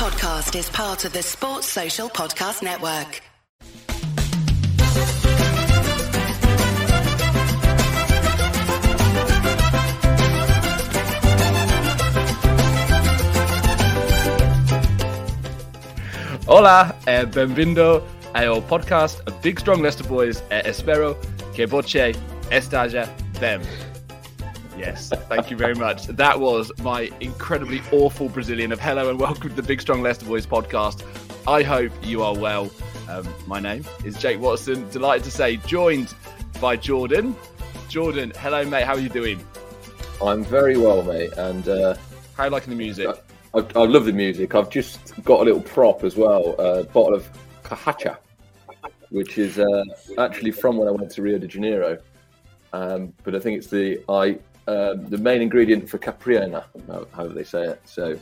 [0.00, 3.20] podcast is part of the Sports Social Podcast Network.
[16.46, 20.42] Hola, e benvindo ao podcast of Big Strong Leicester Boys.
[20.50, 21.14] E espero
[21.54, 22.16] que voce
[22.50, 23.06] estaja
[23.38, 23.60] them.
[24.80, 26.06] Yes, thank you very much.
[26.06, 30.24] That was my incredibly awful Brazilian of hello and welcome to the Big Strong Leicester
[30.24, 31.04] Boys podcast.
[31.46, 32.70] I hope you are well.
[33.06, 34.88] Um, my name is Jake Watson.
[34.88, 36.14] Delighted to say, joined
[36.62, 37.36] by Jordan.
[37.90, 38.84] Jordan, hello, mate.
[38.84, 39.44] How are you doing?
[40.24, 41.94] I'm very well, mate, and uh,
[42.34, 43.06] How are you liking the music?
[43.52, 44.54] I, I love the music.
[44.54, 47.28] I've just got a little prop as well, a bottle of
[47.64, 48.16] Cachaça,
[49.10, 49.84] which is uh,
[50.16, 51.98] actually from when I went to Rio de Janeiro.
[52.72, 56.64] Um, but I think it's the I um, the main ingredient for Capriana,
[57.12, 57.80] however they say it.
[57.84, 58.18] So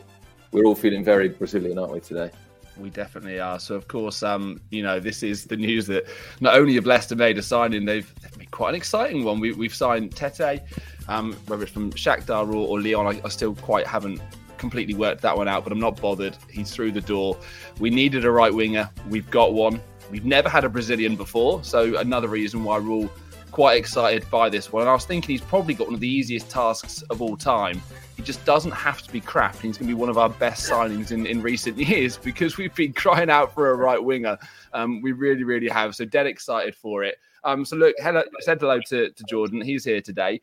[0.53, 2.31] we're all feeling very Brazilian, aren't we today?
[2.79, 3.59] We definitely are.
[3.59, 6.07] So, of course, um, you know, this is the news that
[6.41, 9.41] not only have Leicester made a signing, they've, they've made quite an exciting one.
[9.41, 10.63] We, we've signed Tete,
[11.09, 14.21] um, whether it's from Shakhtar or, or Lyon, I, I still quite haven't
[14.59, 16.37] completely worked that one out, but I'm not bothered.
[16.51, 17.37] He's through the door.
[17.81, 18.89] We needed a right winger.
[19.09, 19.81] We've got one.
[20.11, 23.11] We've never had a Brazilian before, so another reason why all
[23.51, 24.83] quite excited by this one.
[24.83, 27.81] And I was thinking he's probably got one of the easiest tasks of all time.
[28.17, 29.55] He just doesn't have to be crap.
[29.55, 32.57] and He's going to be one of our best signings in, in recent years because
[32.57, 34.39] we've been crying out for a right winger.
[34.73, 35.95] Um, we really, really have.
[35.95, 37.17] So dead excited for it.
[37.45, 39.61] Um, so look, hello, said hello to, to Jordan.
[39.61, 40.41] He's here today,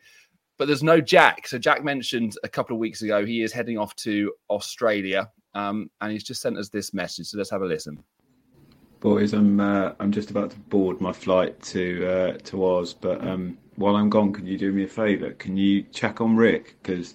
[0.57, 1.47] but there's no Jack.
[1.47, 5.89] So Jack mentioned a couple of weeks ago he is heading off to Australia, um,
[6.01, 7.27] and he's just sent us this message.
[7.27, 8.03] So let's have a listen.
[9.05, 13.23] Boys, I'm uh, I'm just about to board my flight to uh, to Oz, but
[13.23, 15.29] um, while I'm gone, can you do me a favour?
[15.29, 17.13] Can you check on Rick because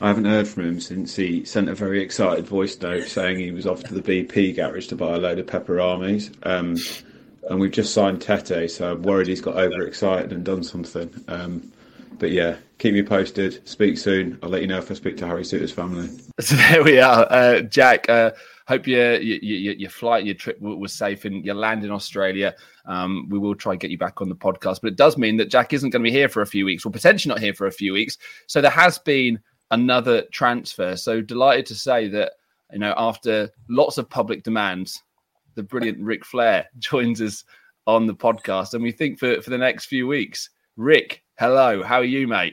[0.00, 3.50] I haven't heard from him since he sent a very excited voice note saying he
[3.50, 6.32] was off to the BP garage to buy a load of pepperonis.
[6.46, 6.76] Um,
[7.50, 11.12] and we've just signed Tete, so I'm worried he's got overexcited and done something.
[11.26, 11.72] Um,
[12.20, 13.66] but yeah, keep me posted.
[13.66, 14.38] Speak soon.
[14.42, 16.08] I'll let you know if I speak to Harry Suter's family.
[16.40, 18.08] So there we are, uh, Jack.
[18.08, 18.30] Uh,
[18.66, 22.54] hope your, your your flight, your trip was safe, and you land in Australia.
[22.86, 25.36] Um, we will try and get you back on the podcast, but it does mean
[25.36, 27.52] that Jack isn't going to be here for a few weeks, or potentially not here
[27.52, 28.16] for a few weeks.
[28.46, 29.38] So there has been
[29.70, 30.96] another transfer.
[30.96, 32.32] So delighted to say that
[32.72, 35.02] you know after lots of public demands,
[35.56, 37.44] the brilliant Ric Flair joins us
[37.86, 40.48] on the podcast, and we think for for the next few weeks,
[40.78, 41.22] Rick.
[41.40, 42.52] Hello, how are you, mate?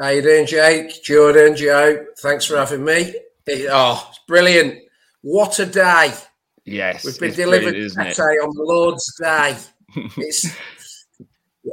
[0.00, 1.02] How you doing, Jake?
[1.02, 2.02] Jordan, Joe?
[2.22, 3.12] Thanks for having me.
[3.46, 4.78] It- oh, it's brilliant!
[5.20, 6.14] What a day!
[6.64, 8.16] Yes, We've been delivered brilliant, isn't it?
[8.16, 9.54] Saturday on the Lord's Day.
[10.16, 10.46] It's.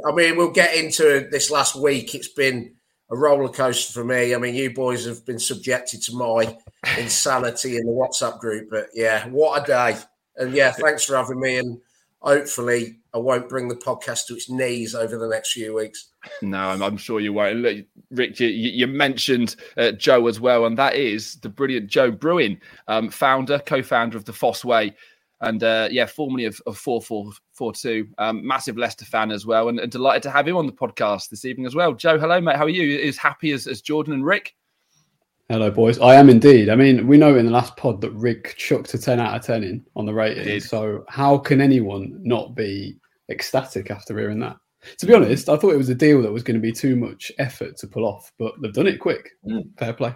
[0.06, 2.14] I mean, we'll get into this last week.
[2.14, 2.74] It's been
[3.10, 4.34] a roller coaster for me.
[4.34, 6.58] I mean, you boys have been subjected to my
[6.98, 9.96] insanity in the WhatsApp group, but yeah, what a day!
[10.36, 11.56] And yeah, thanks for having me.
[11.56, 11.80] And
[12.20, 16.08] hopefully, I won't bring the podcast to its knees over the next few weeks.
[16.42, 17.60] No, I'm, I'm sure you won't.
[17.60, 21.86] Look, Rick, you, you you mentioned uh, Joe as well, and that is the brilliant
[21.86, 24.94] Joe Brewin, um, founder, co-founder of the Fosse Way,
[25.40, 28.06] and uh, yeah, formerly of, of FourFourTwo.
[28.18, 31.30] Um, massive Leicester fan as well, and, and delighted to have him on the podcast
[31.30, 31.94] this evening as well.
[31.94, 32.56] Joe, hello, mate.
[32.56, 33.00] How are you?
[33.00, 34.54] As happy as, as Jordan and Rick?
[35.48, 35.98] Hello, boys.
[36.00, 36.68] I am indeed.
[36.68, 39.46] I mean, we know in the last pod that Rick chucked a 10 out of
[39.46, 40.60] 10 in on the rating.
[40.60, 42.98] So, how can anyone not be
[43.30, 44.56] ecstatic after hearing that?
[44.98, 46.96] To be honest, I thought it was a deal that was going to be too
[46.96, 49.30] much effort to pull off, but they've done it quick.
[49.48, 49.76] Mm.
[49.78, 50.14] Fair play.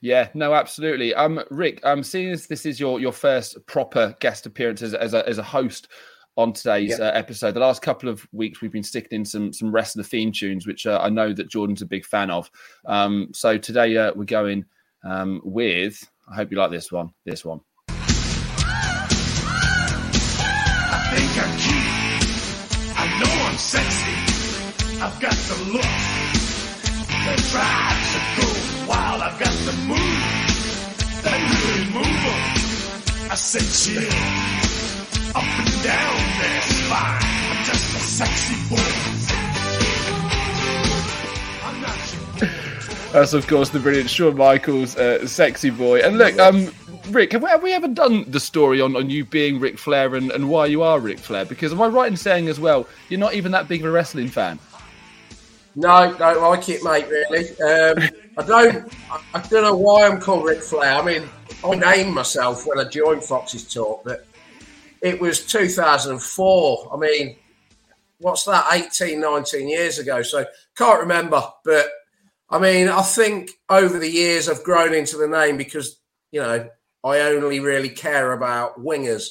[0.00, 1.14] Yeah, no, absolutely.
[1.14, 5.14] Um, Rick, um, seeing as this is your your first proper guest appearance as, as
[5.14, 5.88] a as a host
[6.36, 9.72] on today's uh, episode, the last couple of weeks we've been sticking in some some
[9.72, 12.50] wrestler theme tunes, which uh, I know that Jordan's a big fan of.
[12.86, 14.64] Um, so today uh, we're going
[15.04, 16.08] um with.
[16.30, 17.12] I hope you like this one.
[17.24, 17.60] This one.
[21.12, 21.49] think
[23.60, 24.16] sexy.
[25.02, 25.92] I've got the look.
[27.26, 28.48] The drive to go
[28.88, 29.20] wild.
[29.20, 30.20] I've got the move.
[31.22, 33.30] That really move 'em.
[33.30, 34.08] I said chill.
[35.36, 37.22] Up and down their spine.
[37.50, 38.90] I'm just a sexy boy.
[41.66, 41.98] I'm not
[42.40, 42.50] your
[43.12, 46.00] That's of course the brilliant Shawn Michaels, uh, sexy boy.
[46.00, 46.72] And look, um,
[47.08, 50.14] Rick, have we, have we ever done the story on, on you being Ric Flair
[50.14, 51.44] and, and why you are Ric Flair?
[51.44, 53.90] Because am I right in saying as well, you're not even that big of a
[53.90, 54.58] wrestling fan?
[55.76, 57.06] No, don't like it, mate.
[57.08, 58.92] Really, um, I don't.
[59.34, 60.94] I, don't know why I'm called Ric Flair.
[60.94, 61.28] I mean,
[61.64, 64.26] I named myself when I joined Foxes Talk, but
[65.00, 66.90] it was 2004.
[66.92, 67.36] I mean,
[68.18, 68.66] what's that?
[68.72, 70.22] 18, 19 years ago.
[70.22, 70.44] So
[70.76, 71.42] can't remember.
[71.64, 71.86] But
[72.50, 75.98] I mean, I think over the years I've grown into the name because
[76.32, 76.68] you know
[77.02, 79.28] I only really care about wingers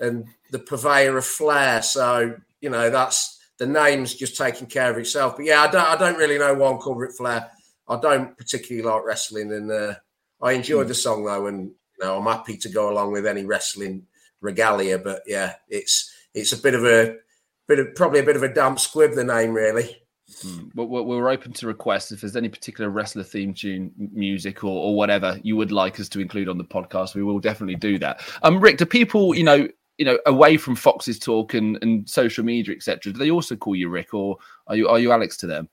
[0.00, 1.82] and the purveyor of flair.
[1.82, 5.36] So you know that's the name's just taking care of itself.
[5.36, 7.50] But yeah, I don't I don't really know one called Ric Flair.
[7.88, 9.94] I don't particularly like wrestling, and uh,
[10.40, 13.44] I enjoy the song though, and you know I'm happy to go along with any
[13.44, 14.06] wrestling
[14.40, 14.98] regalia.
[14.98, 17.16] But yeah, it's it's a bit of a
[17.66, 20.02] bit of probably a bit of a damp squib the name really.
[20.28, 20.70] Mm.
[20.74, 24.96] But we're open to requests if there's any particular wrestler theme tune, music, or, or
[24.96, 27.14] whatever you would like us to include on the podcast.
[27.14, 28.20] We will definitely do that.
[28.42, 32.44] Um, Rick, do people, you know, you know, away from Foxes talk and, and social
[32.44, 34.36] media, etc., do they also call you Rick, or
[34.66, 35.68] are you are you Alex to them?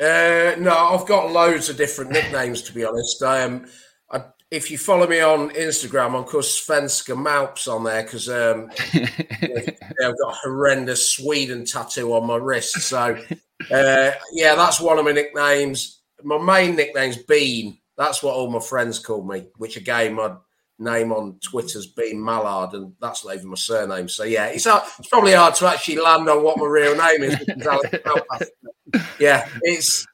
[0.00, 3.22] Uh, no, I've got loads of different nicknames to be honest.
[3.22, 3.66] Um,
[4.10, 8.70] I, if you follow me on Instagram, of course, Svenska Malps on there because um,
[8.92, 12.74] I've got a horrendous Sweden tattoo on my wrist.
[12.82, 13.16] So,
[13.70, 16.02] uh, yeah, that's one of my nicknames.
[16.22, 17.78] My main nickname's Bean.
[17.96, 20.34] That's what all my friends call me, which again, my
[20.78, 24.10] name on Twitter's Bean Mallard, and that's not even my surname.
[24.10, 27.22] So, yeah, it's, hard, it's probably hard to actually land on what my real name
[27.22, 27.38] is.
[29.18, 30.06] Yeah, it's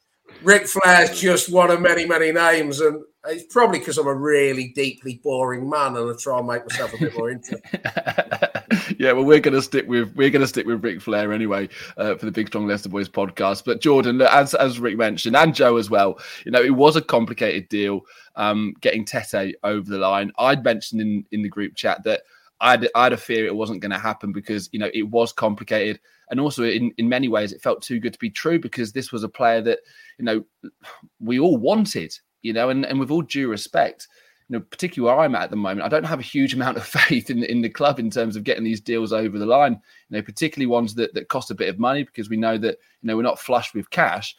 [0.42, 2.80] Ric Flair's just one of many, many names.
[2.80, 6.62] And it's probably because I'm a really deeply boring man and I try and make
[6.68, 7.80] myself a bit more interesting.
[8.98, 12.26] yeah, well, we're gonna stick with we're gonna stick with Ric Flair anyway uh, for
[12.26, 13.64] the Big Strong Leicester Boys podcast.
[13.64, 17.02] But Jordan, as as Rick mentioned, and Joe as well, you know, it was a
[17.02, 18.02] complicated deal
[18.36, 20.32] um, getting Tete over the line.
[20.38, 22.22] I'd mentioned in in the group chat that
[22.60, 25.32] I'd I had a fear it wasn't going to happen because you know it was
[25.32, 26.00] complicated,
[26.30, 29.12] and also in in many ways it felt too good to be true because this
[29.12, 29.80] was a player that
[30.18, 30.44] you know
[31.20, 32.12] we all wanted,
[32.42, 34.08] you know, and and with all due respect
[34.48, 36.76] you know, particularly where I'm at at the moment, I don't have a huge amount
[36.76, 39.80] of faith in in the club in terms of getting these deals over the line.
[40.08, 42.78] You know, particularly ones that that cost a bit of money because we know that
[43.02, 44.34] you know we're not flush with cash.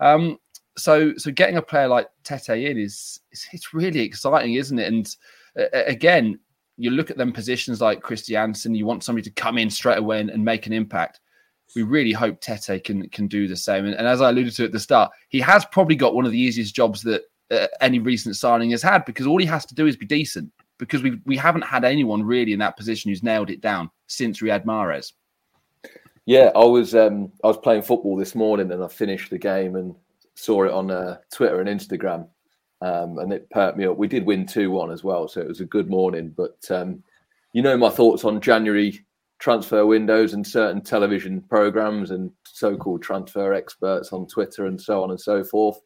[0.00, 0.38] Um,
[0.76, 4.92] so so getting a player like Tete in is it's, it's really exciting, isn't it?
[4.92, 5.16] And
[5.58, 6.38] uh, again,
[6.76, 9.98] you look at them positions like Christy Kristiansen, you want somebody to come in straight
[9.98, 11.20] away and, and make an impact.
[11.74, 13.86] We really hope Tete can can do the same.
[13.86, 16.32] And, and as I alluded to at the start, he has probably got one of
[16.32, 19.74] the easiest jobs that uh, any recent signing has had because all he has to
[19.74, 20.50] do is be decent.
[20.78, 24.40] Because we we haven't had anyone really in that position who's nailed it down since
[24.40, 25.12] Riyad Mahrez.
[26.26, 29.76] Yeah, I was um, I was playing football this morning and I finished the game
[29.76, 29.94] and
[30.34, 32.28] saw it on uh, Twitter and Instagram,
[32.80, 33.96] um, and it perked me up.
[33.96, 36.34] We did win two one as well, so it was a good morning.
[36.36, 37.02] But um,
[37.52, 39.04] you know my thoughts on January
[39.38, 45.10] transfer windows and certain television programs and so-called transfer experts on Twitter and so on
[45.10, 45.78] and so forth.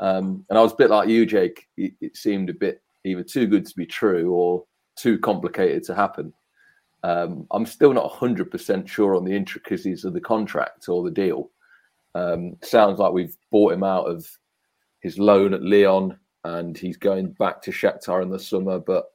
[0.00, 1.66] Um, and I was a bit like you, Jake.
[1.76, 4.64] It, it, seemed a bit either too good to be true or
[4.96, 6.32] too complicated to happen.
[7.02, 11.50] Um, I'm still not 100% sure on the intricacies of the contract or the deal.
[12.14, 14.26] Um, sounds like we've bought him out of
[15.00, 16.18] his loan at Lyon
[16.56, 18.78] and he's going back to Shakhtar in the summer.
[18.78, 19.06] But,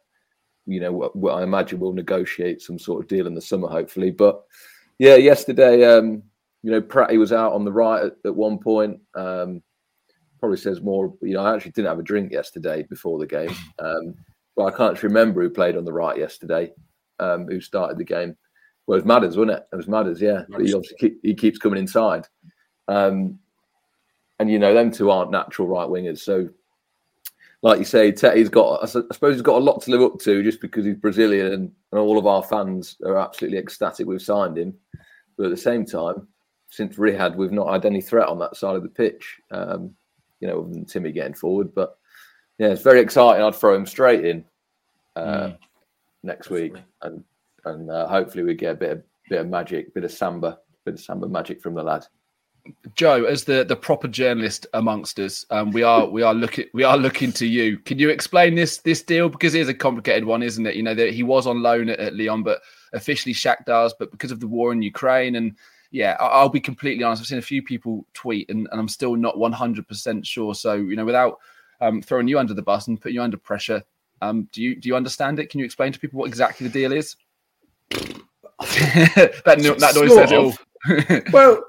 [0.66, 4.12] you know, what, I imagine we'll negotiate some sort of deal in the summer, hopefully.
[4.12, 4.44] But
[5.00, 6.24] yeah, yesterday, um,
[6.62, 9.00] you know, Pratty was out on the right at, at one point.
[9.16, 9.62] Um,
[10.40, 11.14] probably says more.
[11.22, 14.14] You know, I actually didn't have a drink yesterday before the game, um,
[14.56, 16.74] but I can't remember who played on the right yesterday,
[17.20, 18.36] um, who started the game.
[18.86, 19.68] Well, it was Madders, wasn't it?
[19.72, 20.44] It was Madders, yeah.
[20.50, 22.28] But he obviously keep, he keeps coming inside,
[22.90, 23.40] um,
[24.40, 26.20] and you know them two aren't natural right wingers.
[26.20, 26.50] So,
[27.64, 28.84] like you say, Tete's got.
[28.84, 31.72] I suppose he's got a lot to live up to just because he's Brazilian, and,
[31.92, 34.76] and all of our fans are absolutely ecstatic we've signed him.
[35.38, 36.28] But at the same time,
[36.70, 39.40] since Riyad, we've not had any threat on that side of the pitch.
[39.50, 39.96] Um,
[40.44, 41.74] you know, than Timmy getting forward.
[41.74, 41.98] But
[42.60, 43.42] yeah, it's very exciting.
[43.42, 44.44] I'd throw him straight in
[45.16, 45.58] uh, mm.
[46.22, 47.24] next week, and
[47.64, 50.96] and uh, hopefully we get a bit of bit of magic, bit of samba, bit
[50.96, 52.06] of samba magic from the lad.
[52.96, 56.84] Joe, as the, the proper journalist amongst us, um, we are we are looking we
[56.84, 57.78] are looking to you.
[57.80, 60.76] Can you explain this this deal because it is a complicated one, isn't it?
[60.76, 62.62] You know that he was on loan at, at Lyon, but
[62.94, 65.56] officially Shakhtar's, but because of the war in Ukraine and
[65.94, 67.22] yeah, I'll be completely honest.
[67.22, 70.56] I've seen a few people tweet, and, and I'm still not 100% sure.
[70.56, 71.38] So, you know, without
[71.82, 73.84] um, throwing you under the bus and putting you under pressure,
[74.20, 75.52] um, do you do you understand it?
[75.52, 77.16] Can you explain to people what exactly the deal is?
[77.92, 80.54] that, that noise says it all.
[81.32, 81.64] well,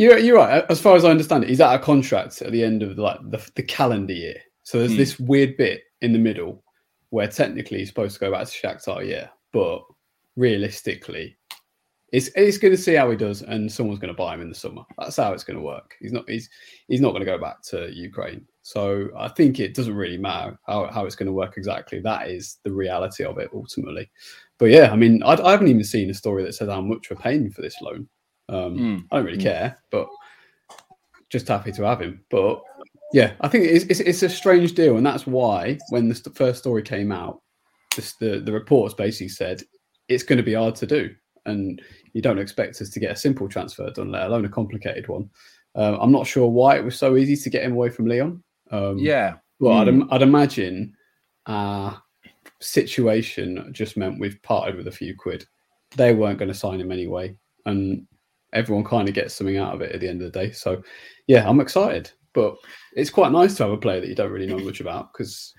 [0.00, 0.64] you're, you're right.
[0.70, 3.18] As far as I understand it, he's out of contract at the end of like
[3.30, 4.36] the, the calendar year.
[4.62, 4.96] So there's hmm.
[4.96, 6.64] this weird bit in the middle
[7.10, 9.82] where technically he's supposed to go back to Shakhtar, yeah, but
[10.36, 11.36] realistically,
[12.12, 14.48] it's it's going to see how he does, and someone's going to buy him in
[14.48, 14.82] the summer.
[14.98, 15.94] That's how it's going to work.
[16.00, 16.48] He's not he's
[16.88, 18.46] he's not going to go back to Ukraine.
[18.62, 22.00] So I think it doesn't really matter how, how it's going to work exactly.
[22.00, 24.10] That is the reality of it ultimately.
[24.58, 27.10] But yeah, I mean, I, I haven't even seen a story that says how much
[27.10, 28.08] we're paying for this loan.
[28.50, 29.04] Um, mm.
[29.10, 29.42] I don't really mm.
[29.42, 30.06] care, but
[31.30, 32.24] just happy to have him.
[32.30, 32.60] But
[33.12, 36.36] Yeah, I think it's, it's, it's a strange deal, and that's why when the st-
[36.36, 37.40] first story came out,
[37.96, 39.62] this, the the reports basically said
[40.08, 41.14] it's going to be hard to do,
[41.46, 41.80] and
[42.12, 45.30] you don't expect us to get a simple transfer done, let alone a complicated one.
[45.76, 48.42] Um, I'm not sure why it was so easy to get him away from Lyon.
[48.72, 49.36] Um, Yeah.
[49.60, 50.02] well, I'd, Hmm.
[50.02, 50.94] im- I'd imagine
[51.46, 52.02] our
[52.60, 55.46] situation just meant we've parted with a few quid.
[55.96, 58.06] They weren't going to sign him anyway, and
[58.52, 60.52] everyone kind of gets something out of it at the end of the day.
[60.52, 60.82] So,
[61.26, 62.56] yeah, I'm excited, but
[62.94, 65.52] it's quite nice to have a player that you don't really know much about because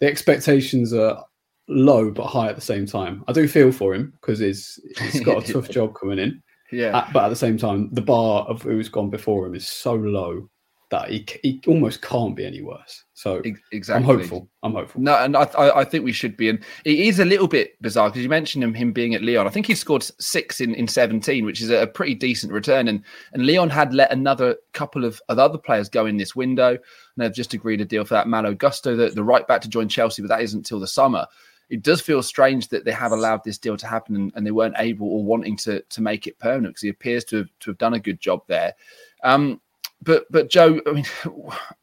[0.00, 1.24] the expectations are
[1.68, 3.24] low but high at the same time.
[3.28, 6.42] I do feel for him because he's he's got a tough job coming in.
[6.72, 6.96] Yeah.
[6.96, 9.94] Uh, but at the same time, the bar of who's gone before him is so
[9.94, 10.48] low
[10.90, 13.04] that he, he almost can't be any worse.
[13.12, 13.42] So
[13.72, 14.48] exactly, I'm hopeful.
[14.62, 15.00] I'm hopeful.
[15.02, 16.48] No, and I, I, think we should be.
[16.48, 19.46] And it is a little bit bizarre because you mentioned him, him being at Lyon.
[19.46, 22.88] I think he scored six in, in 17, which is a pretty decent return.
[22.88, 23.02] And
[23.32, 26.70] and Lyon had let another couple of, of other players go in this window.
[26.70, 26.80] And
[27.16, 28.28] they've just agreed a deal for that.
[28.28, 31.26] Malo Gusto, the, the right back to join Chelsea, but that isn't till the summer.
[31.68, 34.52] It does feel strange that they have allowed this deal to happen and, and they
[34.52, 37.70] weren't able or wanting to to make it permanent because he appears to have, to
[37.70, 38.74] have done a good job there.
[39.22, 39.60] Um,
[40.02, 41.06] but but Joe, I mean,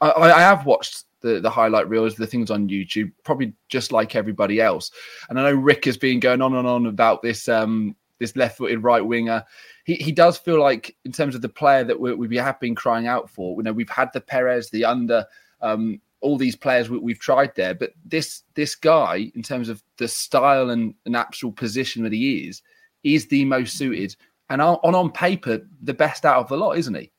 [0.02, 4.16] I, I have watched the, the highlight reels, the things on YouTube, probably just like
[4.16, 4.92] everybody else.
[5.30, 8.84] And I know Rick has been going on and on about this um, this left-footed
[8.84, 9.44] right winger.
[9.84, 12.76] He he does feel like in terms of the player that we, we have been
[12.76, 13.56] crying out for.
[13.58, 15.26] You know, we've had the Perez, the under,
[15.62, 19.84] um, all these players we, we've tried there, but this this guy, in terms of
[19.98, 22.62] the style and an actual position that he is,
[23.04, 24.16] is the most suited.
[24.50, 27.12] And on on paper, the best out of the lot, isn't he?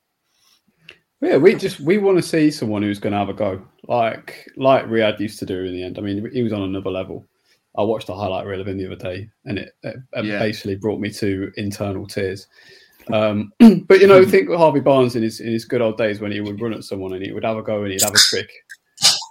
[1.21, 4.47] Yeah, we just we want to see someone who's going to have a go, like
[4.57, 5.99] like Riyad used to do in the end.
[5.99, 7.25] I mean, he was on another level.
[7.79, 10.39] I watched a highlight reel of him the other day, and it, it, Yeah.
[10.39, 12.47] basically brought me to internal tears.
[13.13, 13.53] Um,
[13.87, 16.33] but you know, think of Harvey Barnes in his in his good old days when
[16.33, 18.19] he would run at someone and he would have a go and he'd have a
[18.19, 18.51] trick.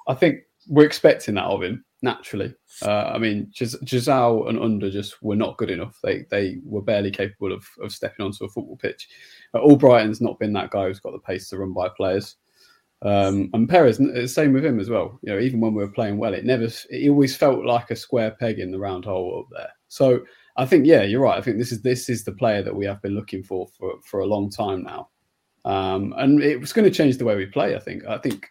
[0.08, 2.54] I think we're expecting that of him naturally.
[2.82, 5.98] Uh, I mean, Gis- Giselle and Under just were not good enough.
[6.03, 9.08] They they were barely capable of, of stepping onto a football pitch.
[9.53, 12.36] Uh, Albrighton's not been that guy who's got the pace to run by players.
[13.01, 14.00] Um, and Perez,
[14.34, 15.20] same with him as well.
[15.22, 17.96] You know, even when we were playing well, it never, it always felt like a
[17.96, 19.70] square peg in the round hole up there.
[19.89, 20.22] So
[20.58, 21.38] I think, yeah, you're right.
[21.38, 23.96] I think this is this is the player that we have been looking for for,
[24.03, 25.10] for a long time now,
[25.65, 27.75] um, and it was going to change the way we play.
[27.75, 28.05] I think.
[28.05, 28.48] I think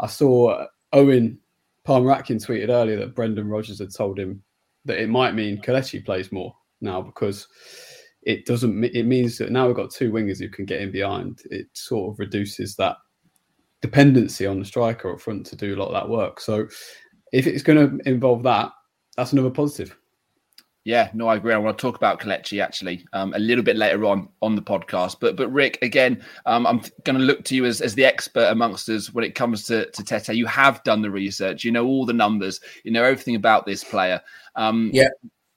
[0.00, 1.38] I saw Owen
[1.84, 4.42] Palmer Atkins tweeted earlier that Brendan Rodgers had told him
[4.84, 7.48] that it might mean Kelechi plays more now because
[8.22, 8.84] it doesn't.
[8.84, 11.42] It means that now we've got two wingers who can get in behind.
[11.50, 12.96] It sort of reduces that
[13.80, 16.40] dependency on the striker up front to do a lot of that work.
[16.40, 16.68] So
[17.32, 18.70] if it's going to involve that,
[19.16, 19.96] that's another positive.
[20.84, 21.54] Yeah, no, I agree.
[21.54, 24.62] I want to talk about Kelechi actually um, a little bit later on on the
[24.62, 25.18] podcast.
[25.20, 28.48] But but Rick, again, um, I'm going to look to you as, as the expert
[28.50, 30.30] amongst us when it comes to, to Tete.
[30.30, 31.62] You have done the research.
[31.62, 32.60] You know all the numbers.
[32.82, 34.20] You know everything about this player.
[34.56, 35.08] Um, Yeah.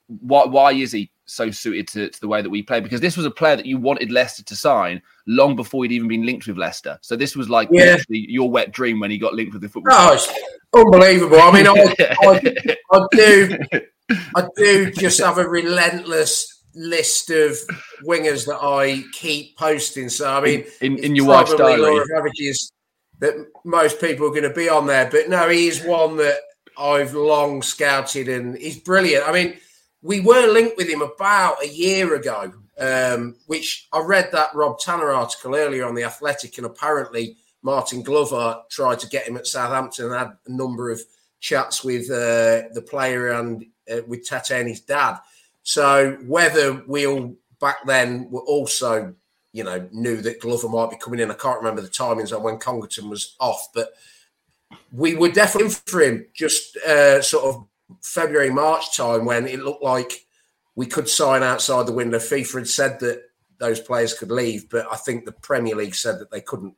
[0.07, 2.79] Why why is he so suited to, to the way that we play?
[2.79, 6.07] Because this was a player that you wanted Leicester to sign long before he'd even
[6.07, 6.99] been linked with Leicester.
[7.01, 7.97] So this was like Yeah.
[8.09, 9.95] your wet dream when he got linked with the football.
[9.97, 11.39] Oh, unbelievable.
[11.41, 13.57] I mean, I, I, I do,
[14.09, 17.57] I do just have a relentless list of
[18.03, 20.09] wingers that I keep posting.
[20.09, 22.01] So I mean, in, it's in your wife's diary.
[22.15, 22.71] averages
[23.19, 23.33] that
[23.63, 25.09] most people are going to be on there.
[25.09, 26.39] But no, he is one that
[26.77, 29.27] I've long scouted, and he's brilliant.
[29.27, 29.57] I mean,
[30.01, 34.79] we were linked with him about a year ago, um, which I read that Rob
[34.79, 39.47] Tanner article earlier on the Athletic, and apparently Martyn Glover tried to get him at
[39.47, 41.01] Southampton and had a number of
[41.39, 45.17] chats with uh, the player and uh, with Tete and his dad.
[45.63, 49.13] So whether we all back then were also,
[49.53, 51.31] you know, knew that Glover might be coming in.
[51.31, 53.93] I can't remember the timings on when Congerton was off, but
[54.91, 57.67] we were definitely in for him just uh, sort of
[58.01, 60.25] February, March time when it looked like
[60.75, 62.17] we could sign outside the window.
[62.17, 63.23] FIFA had said that
[63.57, 66.73] those players could leave, but I think the Premier League said that they couldn't.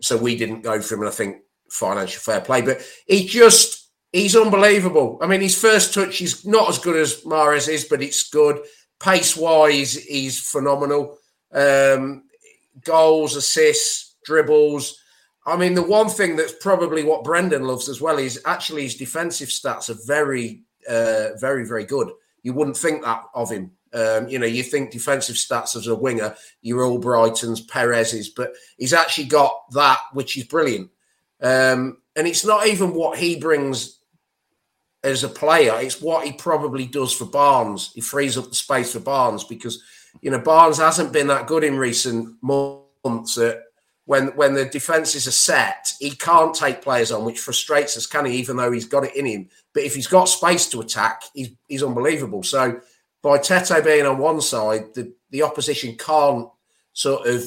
[0.00, 1.38] So we didn't go for him, and I think
[1.70, 2.62] financial fair play.
[2.62, 3.77] But he just,
[4.12, 5.18] he's unbelievable.
[5.20, 8.60] I mean, his first touch is not as good as Mahrez is, but it's good.
[9.00, 11.18] Pace wise, he's phenomenal.
[11.52, 12.24] Um,
[12.84, 14.98] goals, assists, dribbles.
[15.46, 18.96] I mean, the one thing that's probably what Brendan loves as well is actually his
[18.96, 22.10] defensive stats are very, uh, very, very good.
[22.42, 23.72] You wouldn't think that of him.
[23.94, 28.92] Um, you know, you think defensive stats as a winger, you're Albrighton's, Perez's, but he's
[28.92, 30.90] actually got that, which is brilliant.
[31.40, 33.97] Um, and it's not even what he brings
[35.04, 37.92] as a player, it's what he probably does for Barnes.
[37.94, 39.82] He frees up the space for Barnes because,
[40.20, 43.62] you know, Barnes hasn't been that good in recent months at
[44.06, 48.24] when when the defenses are set, he can't take players on, which frustrates us, can
[48.24, 48.38] he?
[48.38, 51.50] Even though he's got it in him, but if he's got space to attack, he's
[51.68, 52.42] he's unbelievable.
[52.42, 52.80] So
[53.22, 56.48] by Tete being on one side, the, the opposition can't
[56.94, 57.44] sort of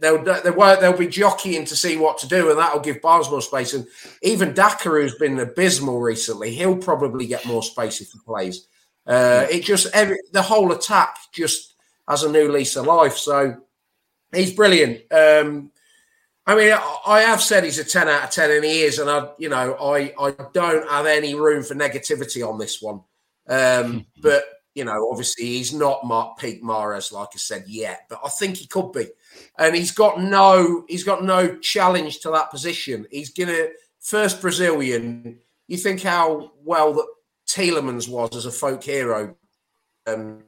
[0.00, 3.42] they'll they'll, they'll be jockeying to see what to do, and that'll give Barnes more
[3.42, 3.74] space.
[3.74, 3.86] And
[4.22, 8.66] even Daka, who's been abysmal recently, he'll probably get more space if he plays.
[9.06, 11.74] Uh, it just every the whole attack just
[12.08, 13.16] has a new lease of life.
[13.16, 13.56] So
[14.32, 15.02] he's brilliant.
[15.12, 15.70] Um,
[16.46, 16.76] I mean,
[17.06, 18.98] I have said he's a ten out of ten, and he is.
[18.98, 23.00] And I, you know, I I don't have any room for negativity on this one.
[23.48, 28.20] Um, but you know, obviously he's not Mark peak Mahrez, like I said yet, but
[28.24, 29.06] I think he could be.
[29.58, 33.06] And he's got no, he's got no challenge to that position.
[33.10, 33.68] He's gonna
[34.00, 35.38] first Brazilian.
[35.68, 37.06] You think how well that
[37.46, 39.36] Tielemans was as a folk hero,
[40.06, 40.42] um,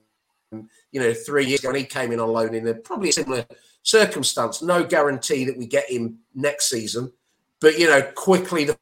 [0.50, 3.46] you know, three years ago, and he came in on loan in a probably similar
[3.82, 4.62] circumstance.
[4.62, 7.12] No guarantee that we get him next season,
[7.60, 8.76] but you know, quickly the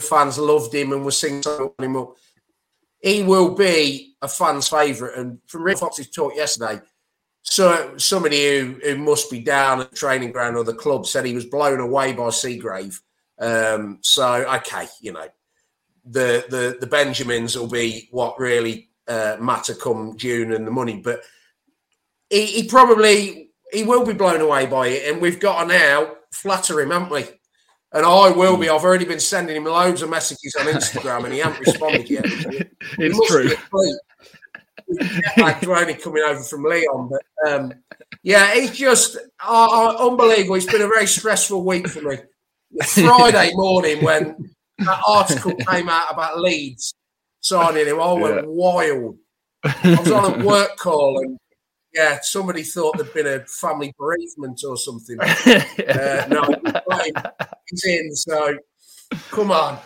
[0.00, 1.42] fans loved him and were singing
[1.78, 2.16] him up.
[3.00, 6.80] He will be a fan's favourite, and from Rick Fox's talk yesterday,
[7.42, 11.26] so somebody who, who must be down at the training ground or the club said
[11.26, 13.00] he was blown away by Seagrave.
[13.38, 15.26] Um, so okay, you know,
[16.04, 21.00] the the the Benjamins will be what really uh, matter come June and the money,
[21.02, 21.22] but
[22.30, 26.14] he, he probably he will be blown away by it, and we've got to now
[26.30, 27.24] flatter him, haven't we?
[27.92, 28.68] And I will be.
[28.68, 32.24] I've already been sending him loads of messages on Instagram, and he hasn't responded yet.
[32.26, 33.50] it's true.
[35.36, 37.74] Like only coming over from Lyon, but um,
[38.22, 40.56] yeah, it's just uh, unbelievable.
[40.56, 42.18] It's been a very stressful week for me.
[42.84, 46.94] Friday morning when that article came out about Leeds
[47.40, 48.42] signing him, I went yeah.
[48.46, 49.18] wild.
[49.64, 51.38] I was on a work call and
[51.94, 55.18] yeah, somebody thought there'd been a family bereavement or something.
[55.20, 56.42] uh, no,
[57.68, 58.14] he's in.
[58.14, 58.56] So
[59.30, 59.78] come on.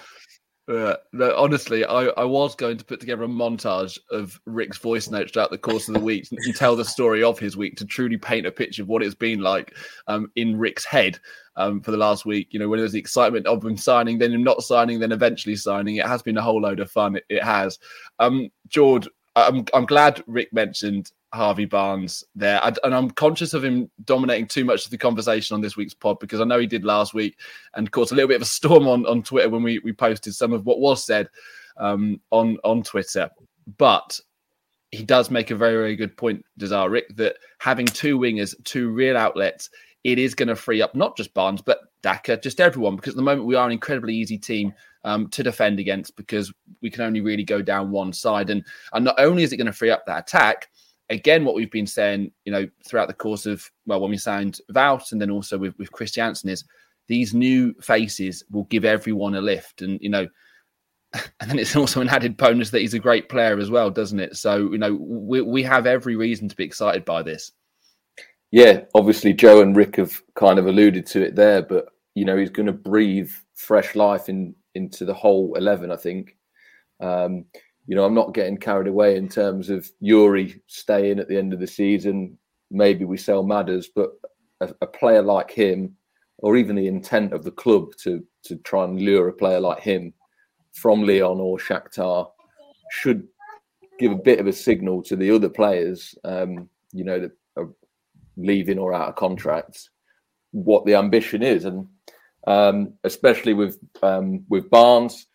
[0.68, 5.08] Uh, no, honestly, I, I was going to put together a montage of Rick's voice
[5.08, 7.84] notes throughout the course of the week and tell the story of his week to
[7.84, 9.76] truly paint a picture of what it's been like
[10.08, 11.20] um, in Rick's head
[11.54, 12.48] um, for the last week.
[12.50, 15.54] You know, when there's the excitement of him signing, then him not signing, then eventually
[15.54, 15.96] signing.
[15.96, 17.14] It has been a whole load of fun.
[17.14, 17.78] It, it has.
[18.18, 22.62] Um, George, I'm, I'm glad Rick mentioned Harvey Barnes there.
[22.62, 25.94] I, and I'm conscious of him dominating too much of the conversation on this week's
[25.94, 27.38] pod because I know he did last week
[27.74, 30.34] and caused a little bit of a storm on, on Twitter when we, we posted
[30.34, 31.28] some of what was said
[31.76, 33.30] um, on, on Twitter.
[33.78, 34.18] But
[34.90, 38.90] he does make a very, very good point, Desire Rick, that having two wingers, two
[38.90, 39.70] real outlets,
[40.04, 43.16] it is going to free up not just Barnes, but Daka, just everyone, because at
[43.16, 44.72] the moment we are an incredibly easy team
[45.04, 48.50] um, to defend against because we can only really go down one side.
[48.50, 50.68] And, and not only is it going to free up that attack,
[51.10, 54.60] again, what we've been saying, you know, throughout the course of well, when we signed
[54.72, 56.64] Wout and then also with with Kristiansen is
[57.08, 60.26] these new faces will give everyone a lift, and you know.
[61.40, 64.20] And then it's also an added bonus that he's a great player as well, doesn't
[64.20, 64.36] it?
[64.36, 67.52] So, you know, we, we have every reason to be excited by this.
[68.50, 72.36] Yeah, obviously, Joe and Rick have kind of alluded to it there, but, you know,
[72.36, 76.36] he's going to breathe fresh life in into the whole 11, I think.
[77.00, 77.46] Um,
[77.86, 81.52] you know, I'm not getting carried away in terms of Youri staying at the end
[81.52, 82.36] of the season.
[82.70, 84.10] Maybe we sell Madders, but
[84.60, 85.96] a, a, player like him,
[86.38, 89.80] or even the intent of the club to to try and lure a player like
[89.80, 90.12] him
[90.72, 92.28] from Lyon or Shakhtar,
[92.90, 93.26] should
[93.98, 97.68] give a bit of a signal to the other players, um, you know, that are
[98.36, 99.90] leaving or out of contracts,
[100.50, 101.86] what the ambition is, and
[102.48, 105.26] um, especially with um, with Barnes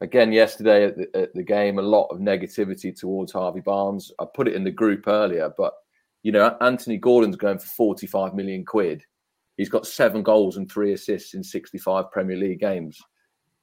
[0.00, 4.10] again yesterday at the, at the, game a lot of negativity towards harvey barnes.
[4.18, 5.74] I put it in the group earlier but
[6.22, 9.04] you know anthony gordon's going for 45 million quid.
[9.56, 12.98] He's got seven goals and three assists in 65 premier league games.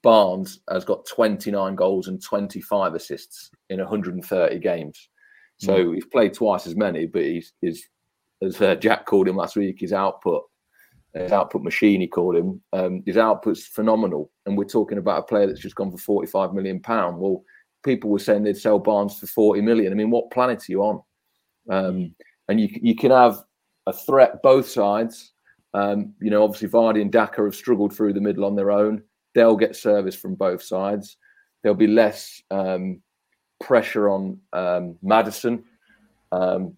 [0.03, 5.09] Barnes has got 29 goals and 25 assists in 130 games.
[5.57, 5.95] So mm.
[5.95, 7.89] he's played twice as many but he's, he's
[8.43, 10.43] as uh, jack called him last week his output
[11.21, 12.61] his output machine, he called him.
[12.73, 16.53] Um, his output's phenomenal, and we're talking about a player that's just gone for forty-five
[16.53, 17.17] million pound.
[17.17, 17.43] Well,
[17.83, 19.91] people were saying they'd sell Barnes for forty million.
[19.91, 21.01] I mean, what planet are you on?
[21.69, 22.15] Um,
[22.47, 23.37] and you you can have
[23.87, 25.33] a threat both sides.
[25.73, 29.03] Um, you know, obviously Vardy and Daka have struggled through the middle on their own.
[29.35, 31.17] They'll get service from both sides.
[31.61, 33.01] There'll be less um,
[33.59, 35.63] pressure on um, Maddison
[36.31, 36.75] um,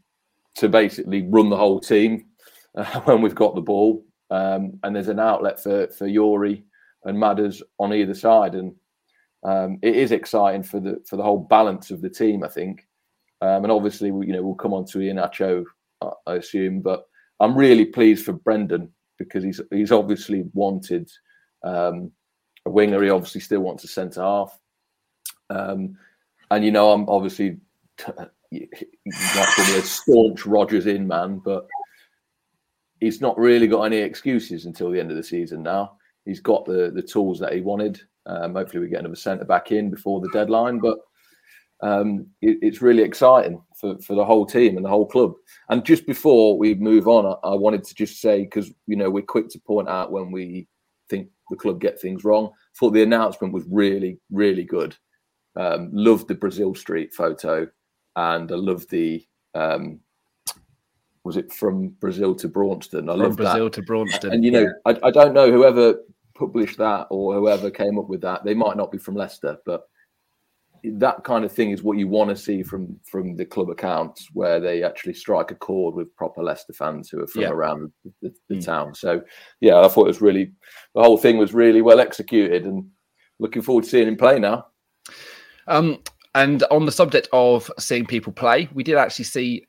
[0.56, 2.26] to basically run the whole team
[2.76, 6.64] uh, when we've got the ball um, and there's an outlet for for Youri
[7.06, 8.76] and Madders on either side, and
[9.44, 12.44] um, it is exciting for the for the whole balance of the team.
[12.44, 12.88] I think,
[13.42, 15.64] um, and obviously, we, you know, we'll come on to Iheanacho,
[16.28, 17.06] I assume, but
[17.40, 21.10] I'm really pleased for Brendan because he's he's obviously wanted
[21.64, 22.12] um,
[22.66, 23.02] a winger.
[23.02, 24.58] He obviously still wants a centre half.
[25.50, 25.98] Um,
[26.52, 27.58] and you know, I'm obviously
[27.98, 31.68] call me a staunch Rodgers in man, but
[33.00, 35.98] he's not really got any excuses until the end of the season now.
[36.26, 38.02] He's got the the tools that he wanted.
[38.26, 41.00] Um, hopefully, we get another centre back in before the deadline, but
[41.82, 45.34] um, it, it's really exciting for, for the whole team and the whole club.
[45.70, 49.10] And just before we move on, I, I wanted to just say because you know
[49.10, 50.68] we're quick to point out when we
[51.10, 52.52] think the club get things wrong.
[52.80, 54.96] Thought the announcement was really, really good.
[55.56, 57.68] Um, loved the Brazil Street photo,
[58.16, 60.00] and I love the um,
[61.24, 63.10] was it from Brazil to Braunstone?
[63.10, 63.74] I From love Brazil that.
[63.74, 64.32] to Braunstone.
[64.32, 65.96] And you know, I, I don't know whoever
[66.36, 68.44] published that or whoever came up with that.
[68.44, 69.90] They might not be from Leicester, but
[70.84, 74.30] that kind of thing is what you want to see from from the club accounts,
[74.34, 77.50] where they actually strike a chord with proper Leicester fans who are from Yeah.
[77.50, 78.66] around the, the, the Mm.
[78.66, 78.96] town.
[78.96, 79.22] So,
[79.60, 80.54] yeah, I thought it was really
[80.96, 82.90] the whole thing was really well executed, and
[83.40, 84.68] looking forward to seeing him play now.
[85.68, 86.02] Um,
[86.34, 89.66] and on the subject of seeing people play, we did actually see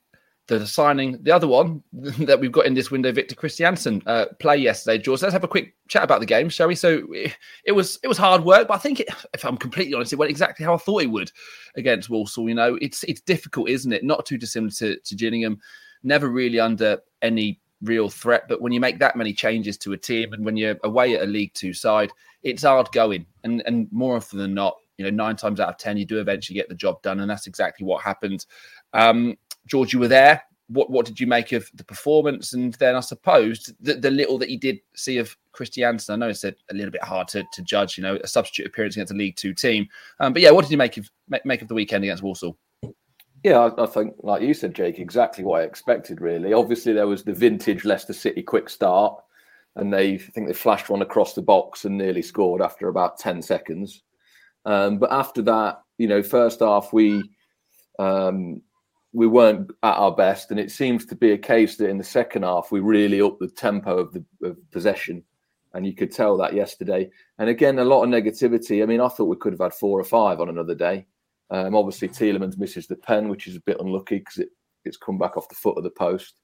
[0.58, 4.56] the signing, the other one that we've got in this window, Victor Kristiansen, uh, play
[4.56, 4.98] yesterday.
[4.98, 6.74] George, let's have a quick chat about the game, shall we?
[6.74, 9.94] So it, it was it was hard work, but I think, it, if I'm completely
[9.94, 11.30] honest, it went exactly how I thought it would
[11.76, 12.48] against Walsall.
[12.48, 14.04] You know, it's it's difficult, isn't it?
[14.04, 15.60] Not too dissimilar to, to Gillingham,
[16.02, 18.44] never really under any real threat.
[18.48, 21.22] But when you make that many changes to a team, and when you're away at
[21.22, 25.10] a League Two side, it's hard going, and and more often than not, you know,
[25.10, 27.86] nine times out of ten, you do eventually get the job done, and that's exactly
[27.86, 28.46] what happened.
[28.92, 29.36] Um,
[29.70, 30.42] George, you were there.
[30.68, 32.52] What what did you make of the performance?
[32.52, 36.28] And then I suppose the, the little that you did see of Kristiansen, I know
[36.28, 39.12] it's a, a little bit hard to, to judge, you know, a substitute appearance against
[39.12, 39.88] a League Two team.
[40.20, 42.56] Um, but yeah, what did you make of make, make of the weekend against Walsall?
[43.42, 46.20] Yeah, I, I think, like you said, Jake, exactly what I expected.
[46.20, 49.20] Really, obviously there was the vintage Leicester City quick start,
[49.76, 53.18] and they I think they flashed one across the box and nearly scored after about
[53.18, 54.02] ten seconds.
[54.66, 57.28] Um, but after that, you know, first half we
[57.98, 58.62] um,
[59.12, 62.04] we weren't at our best, and it seems to be a case that in the
[62.04, 65.24] second half we really upped the tempo of the of possession,
[65.74, 67.10] and you could tell that yesterday.
[67.38, 68.82] And again, a lot of negativity.
[68.82, 71.06] I mean, I thought we could have had four or five on another day.
[71.50, 74.50] Um, obviously, Tielemans misses the pen, which is a bit unlucky because it,
[74.84, 76.40] it's come back off the foot of the post.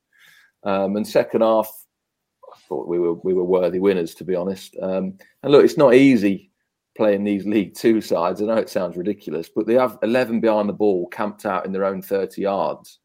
[0.64, 1.70] Um, and second half,
[2.52, 4.76] I thought we were we were worthy winners, to be honest.
[4.82, 6.50] Um, and look, it's not easy
[6.96, 8.40] playing these League Two sides.
[8.40, 11.72] I know it sounds ridiculous, but they have eleven behind the ball, camped out in
[11.72, 12.98] their own thirty yards,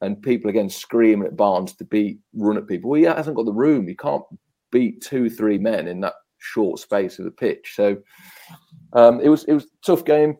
[0.00, 2.90] and people again screaming at Barnes to beat, run at people.
[2.90, 3.88] Well, he hasn't got the room.
[3.88, 4.24] You can't
[4.70, 7.72] beat two, three men in that short space of the pitch.
[7.74, 7.96] So
[8.92, 10.36] um, it was it was tough game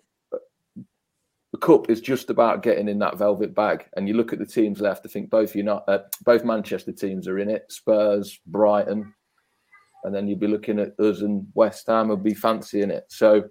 [1.52, 3.86] the cup is just about getting in that velvet bag.
[3.96, 5.06] And you look at the teams left.
[5.06, 7.64] I think both United, uh, both Manchester teams are in it.
[7.70, 9.14] Spurs, Brighton,
[10.04, 13.04] and then you'd be looking at us and West Ham would be fancying it.
[13.08, 13.44] So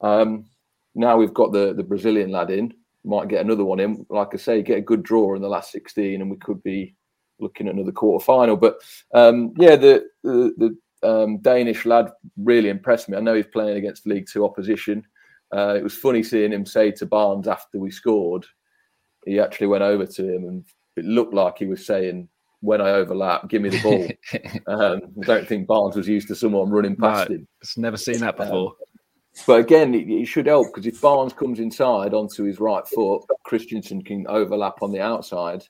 [0.00, 0.46] um,
[0.94, 2.74] now we've got the the Brazilian lad in.
[3.04, 4.06] Might get another one in.
[4.10, 6.94] Like I say, get a good draw in the last sixteen, and we could be
[7.40, 8.56] looking at another quarter final.
[8.56, 8.76] But
[9.12, 10.54] um, yeah, the the,
[11.02, 13.16] the um, Danish lad really impressed me.
[13.16, 15.04] I know he's playing against League Two opposition.
[15.54, 18.46] Uh, it was funny seeing him say to Barnes after we scored,
[19.26, 20.64] he actually went over to him and
[20.96, 22.28] it looked like he was saying,
[22.62, 24.08] when I overlap, give me the ball.
[24.68, 27.36] um, I don't think Barnes was used to someone running past No.
[27.36, 27.48] him.
[27.60, 28.74] It's never seen that before.
[29.46, 33.24] But again, it, it should help because if Barnes comes inside onto his right foot,
[33.46, 35.64] Kristiansen can overlap on the outside.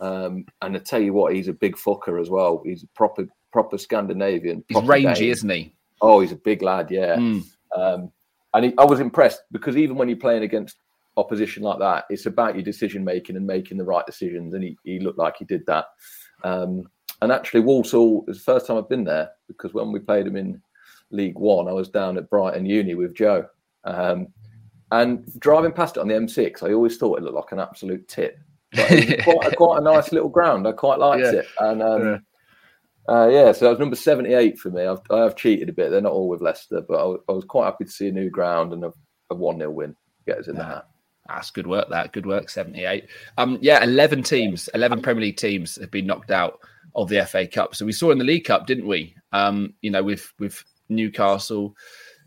[0.00, 2.62] Um, and I tell you what, he's a big fucker as well.
[2.64, 4.62] He's a proper, proper Scandinavian.
[4.68, 5.30] He's proper rangy, Dane.
[5.30, 5.74] isn't he?
[6.02, 7.16] Oh, he's a big lad, yeah.
[7.16, 7.44] Mm.
[7.74, 8.12] Um,
[8.52, 10.76] and he, I was impressed because even when you're playing against
[11.16, 14.52] opposition like that, it's about your decision making and making the right decisions.
[14.52, 15.86] And he, he looked like he did that.
[16.46, 16.88] Um,
[17.22, 20.36] and actually, Walsall is the first time I've been there because when we played them
[20.36, 20.60] in
[21.10, 23.46] League One, I was down at Brighton Uni with Joe.
[23.84, 24.28] Um,
[24.92, 28.06] and driving past it on the M6, I always thought it looked like an absolute
[28.06, 28.38] tip.
[28.72, 28.88] But
[29.24, 30.66] quite, a, quite a nice little ground.
[30.68, 31.40] I quite liked Yeah.
[31.40, 31.46] it.
[31.58, 32.18] And um, Yeah.
[33.14, 34.84] uh, yeah, so that was number 78 for me.
[34.84, 35.90] I've, I have cheated a bit.
[35.90, 38.12] They're not all with Leicester, but I, was- I was quite happy to see a
[38.12, 38.92] new ground and a,
[39.30, 40.86] a 1 0 win get us in the hat.
[41.28, 41.88] That's good work.
[41.90, 42.50] That good work.
[42.50, 43.08] Seventy-eight.
[43.38, 46.60] Um, yeah, eleven teams, eleven Premier League teams have been knocked out
[46.94, 47.74] of the FA Cup.
[47.74, 49.14] So we saw in the League Cup, didn't we?
[49.32, 51.76] Um, you know, with with Newcastle,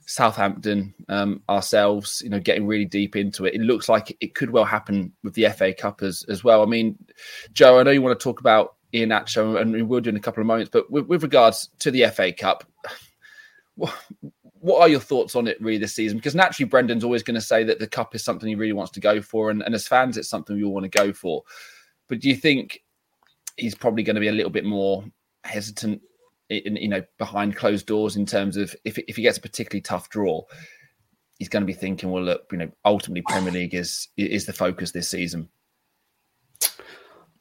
[0.06, 3.56] Southampton, um, ourselves, you know, getting really deep into it.
[3.56, 6.62] It looks like it could well happen with the FA Cup as as well.
[6.62, 6.98] I mean,
[7.54, 10.22] Joe, I know you want to talk about Iheanacho, and we will do in a
[10.22, 10.72] couple of moments.
[10.72, 12.64] But with, with regards to the FA Cup,
[13.76, 13.94] what,
[14.60, 16.18] what are your thoughts on it really this season?
[16.18, 18.92] Because naturally, Brendan's always going to say that the cup is something he really wants
[18.94, 21.44] to go for, and, and as fans, it's something we all want to go for.
[22.08, 22.84] But do you think
[23.58, 25.04] he's probably going to be a little bit more
[25.44, 26.02] hesitant
[26.50, 29.82] in, you know, behind closed doors in terms of if if he gets a particularly
[29.82, 30.42] tough draw,
[31.38, 34.54] he's going to be thinking, well, look, you know, ultimately Premier League is is the
[34.54, 35.50] focus this season.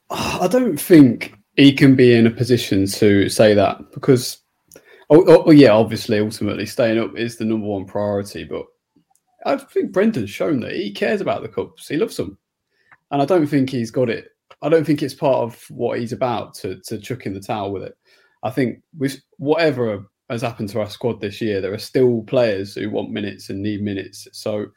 [0.09, 4.37] I don't think he can be in a position to say that because,
[5.09, 8.43] oh, oh, oh, yeah, obviously, ultimately staying up is the number one priority.
[8.43, 8.65] But
[9.45, 11.87] I think Brendan's shown that he cares about the cups.
[11.87, 12.37] He loves them,
[13.11, 14.29] and I don't think he's got it.
[14.61, 17.71] I don't think it's part of what he's about to to chuck in the towel
[17.71, 17.97] with it.
[18.43, 22.75] I think with whatever has happened to our squad this year, there are still players
[22.75, 24.27] who want minutes and need minutes.
[24.31, 24.67] So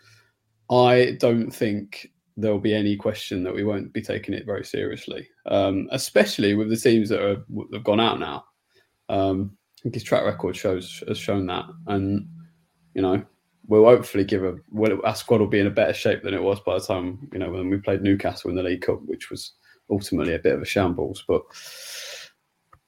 [0.70, 5.28] I don't think there'll be any question that we won't be taking it very seriously,
[5.46, 8.44] um, especially with the teams that are, have gone out now.
[9.10, 12.28] Um, I think his track record shows has shown that, and
[12.94, 13.24] you know
[13.66, 16.42] we'll hopefully give a well, our squad will be in a better shape than it
[16.42, 19.28] was by the time you know when we played Newcastle in the League Cup, which
[19.28, 19.54] was
[19.90, 21.24] ultimately a bit of a shambles.
[21.26, 21.42] But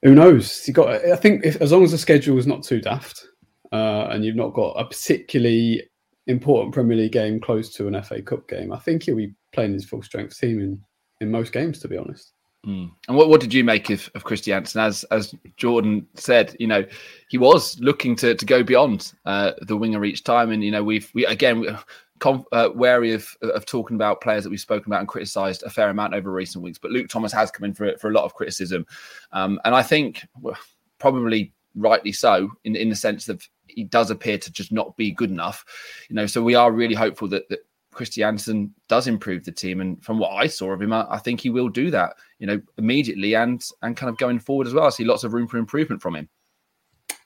[0.03, 0.65] who knows?
[0.65, 0.89] You got.
[1.05, 3.27] I think if, as long as the schedule is not too daft,
[3.73, 5.83] uh, and you've not got a particularly
[6.27, 9.73] important Premier League game close to an FA Cup game, I think he'll be playing
[9.73, 10.81] his full strength team in,
[11.19, 12.31] in most games, to be honest.
[12.65, 12.91] Mm.
[13.07, 14.81] And what, what did you make of, of Kristiansen?
[14.81, 16.83] As as Jordan said, you know,
[17.29, 20.83] he was looking to, to go beyond uh, the winger each time, and you know,
[20.83, 21.77] we've we again
[22.23, 25.89] uh, wary of of talking about players that we've spoken about and criticised a fair
[25.89, 26.79] amount over recent weeks.
[26.79, 28.85] But Luke Thomas has come in for for a lot of criticism,
[29.31, 30.57] um, and I think well,
[30.97, 35.11] probably rightly so in in the sense that he does appear to just not be
[35.11, 35.63] good enough.
[36.09, 37.59] You know, so we are really hopeful that, that
[37.95, 39.81] Kristiansen does improve the team.
[39.81, 42.47] And from what I saw of him, I, I, think he will do that, you
[42.47, 44.85] know, immediately and and kind of going forward as well.
[44.85, 46.29] I see lots of room for improvement from him.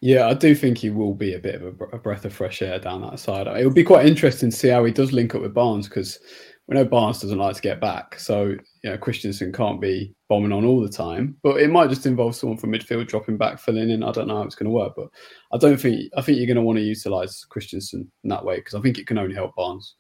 [0.01, 2.62] Yeah, I do think he will be a bit of a, a breath of fresh
[2.62, 3.47] air down that side.
[3.47, 6.19] It would be quite interesting to see how he does link up with Barnes because
[6.67, 8.17] we know Barnes doesn't like to get back.
[8.19, 12.05] So, you know, Kristiansen can't be bombing on all the time, but it might just
[12.05, 14.03] involve someone from midfield dropping back, filling in.
[14.03, 15.10] I don't know how it's going to work, but
[15.51, 18.58] I don't think, I think you're going to want to utilize Kristiansen in that way
[18.58, 19.95] because I think it can only help Barnes.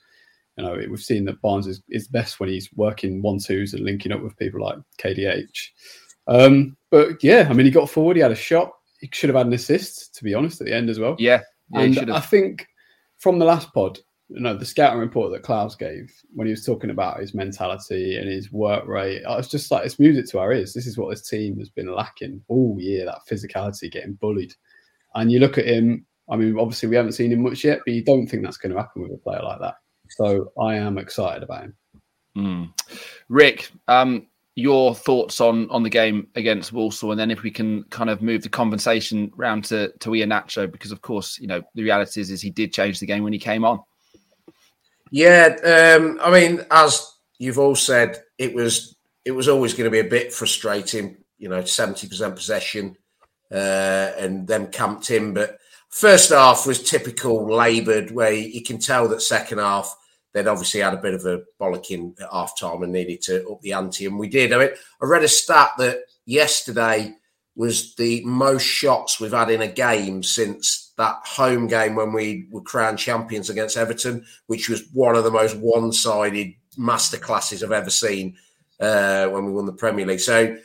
[0.59, 3.85] You know, we've seen that Barnes is, is best when he's working one twos and
[3.85, 5.69] linking up with people like KDH.
[6.27, 9.37] Um, but yeah, I mean, he got forward, he had a shot, he should have
[9.37, 11.15] had an assist, to be honest, at the end as well.
[11.17, 11.43] Yeah.
[11.71, 12.67] yeah and I think
[13.19, 16.65] from the last pod, you know, the scouting report that Klaus gave when he was
[16.65, 20.39] talking about his mentality and his work rate, I was just like, it's music to
[20.39, 20.73] our ears.
[20.73, 24.53] This is what this team has been lacking all year that physicality, getting bullied.
[25.15, 27.93] And you look at him, I mean, obviously we haven't seen him much yet, but
[27.93, 29.75] you don't think that's going to happen with a player like that.
[30.09, 31.75] So I am excited about him.
[32.37, 32.73] Mm.
[33.29, 37.83] Rick, um, your thoughts on on the game against Walsall, and then if we can
[37.83, 41.83] kind of move the conversation round to to Iheanacho, because of course, you know, the
[41.83, 43.81] reality is, is he did change the game when he came on.
[45.11, 45.55] Yeah,
[45.97, 47.05] um, I mean, as
[47.39, 48.95] you've all said, it was
[49.25, 51.17] it was always going to be a bit frustrating.
[51.37, 52.97] You know, seventy percent possession
[53.51, 55.57] uh, and then camped in, but
[55.89, 59.95] first half was typical laboured, where you can tell that second half
[60.33, 63.61] they'd obviously had a bit of a bollocking at half time and needed to up
[63.61, 64.53] the ante, and we did.
[64.53, 64.69] I mean,
[65.01, 67.13] I read a stat that yesterday
[67.55, 72.47] was the most shots we've had in a game since that home game when we
[72.51, 77.89] were crowned champions against Everton, which was one of the most one-sided masterclasses I've ever
[77.89, 78.35] seen
[78.79, 80.19] uh, when we won the Premier League.
[80.19, 80.55] So,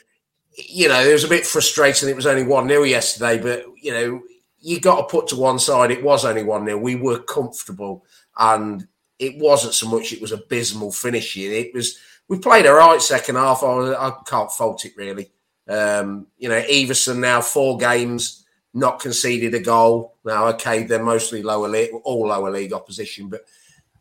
[0.51, 2.07] you know, it was a bit frustrating.
[2.07, 4.21] It was only one 0 yesterday, but you know,
[4.59, 5.91] you got to put to one side.
[5.91, 8.05] It was only one 0 We were comfortable,
[8.37, 8.87] and
[9.19, 10.13] it wasn't so much.
[10.13, 11.51] It was abysmal finishing.
[11.51, 11.97] It was.
[12.27, 13.63] We played all right second half.
[13.63, 15.31] I, I can't fault it really.
[15.67, 20.15] Um, you know, Iversen now four games, not conceded a goal.
[20.23, 23.45] Now, okay, they're mostly lower league, all lower league opposition, but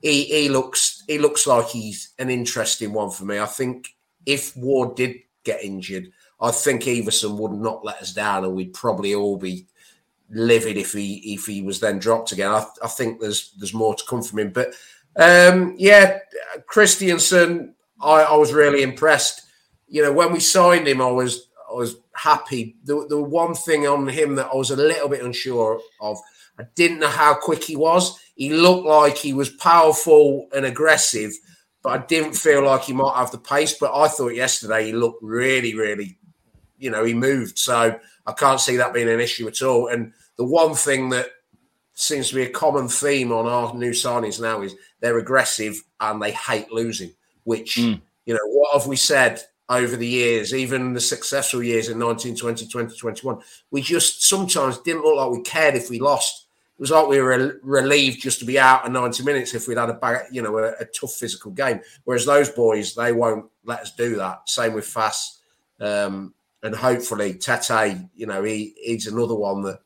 [0.01, 3.39] he, he looks he looks like he's an interesting one for me.
[3.39, 3.89] I think
[4.27, 8.75] if Ward did get injured, I think Iversen would not let us down, and we'd
[8.75, 9.67] probably all be
[10.31, 12.51] livid if he if he was then dropped again.
[12.51, 14.75] I, I think there's there's more to come from him, but
[15.17, 16.19] um, yeah,
[16.71, 19.43] Kristiansen, I, I was really impressed.
[19.89, 22.77] You know, when we signed him, I was I was happy.
[22.85, 26.19] The, the one thing on him that I was a little bit unsure of,
[26.59, 28.19] I didn't know how quick he was.
[28.37, 31.33] He looked like he was powerful and aggressive,
[31.83, 33.77] but I didn't feel like he might have the pace.
[33.79, 36.19] But I thought yesterday he looked really, really,
[36.79, 37.59] you know, he moved.
[37.59, 39.89] So I can't see that being an issue at all.
[39.89, 41.29] And the one thing that
[41.95, 46.21] seems to be a common theme on our new signings now is they're aggressive and
[46.21, 47.13] they hate losing,
[47.45, 48.01] which, mm.
[48.27, 52.67] you know, what have we said over the years, even the successful years in 1920,
[52.67, 53.39] 2021,
[53.71, 56.47] we just sometimes didn't look like we cared if we lost.
[56.77, 59.79] It was like we were relieved just to be out in 90 minutes if we'd
[59.79, 61.81] had a bag, you know, a, a, tough physical game.
[62.03, 64.49] Whereas those boys, they won't let us do that.
[64.49, 65.39] Same with Faes
[65.81, 69.81] um, and hopefully Tete, you know, he he's another one that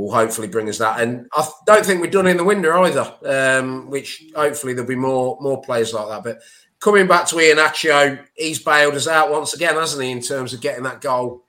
[0.00, 1.00] will hopefully bring us that.
[1.00, 4.96] And I don't think we're done in the window either, um, which hopefully there'll be
[4.96, 6.24] more more players like that.
[6.24, 6.42] But
[6.80, 10.60] coming back to Iheanacho, he's bailed us out once again, hasn't he, in terms of
[10.60, 11.44] getting that goal?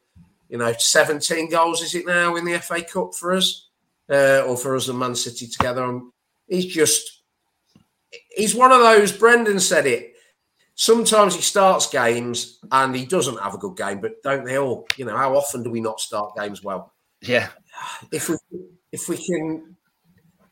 [0.49, 3.69] You know, 17 goals is it now in the FA Cup for us,
[4.09, 5.85] uh, or for us and Man City together?
[5.85, 6.11] And
[6.47, 7.23] he's just,
[8.35, 10.13] he's one of those, Brendan said it,
[10.75, 14.85] sometimes he starts games and he doesn't have a good game, but don't they all?
[14.97, 16.93] You know, how often do we not start games well?
[17.21, 17.47] Yeah.
[18.11, 18.35] If we
[18.91, 19.75] if we can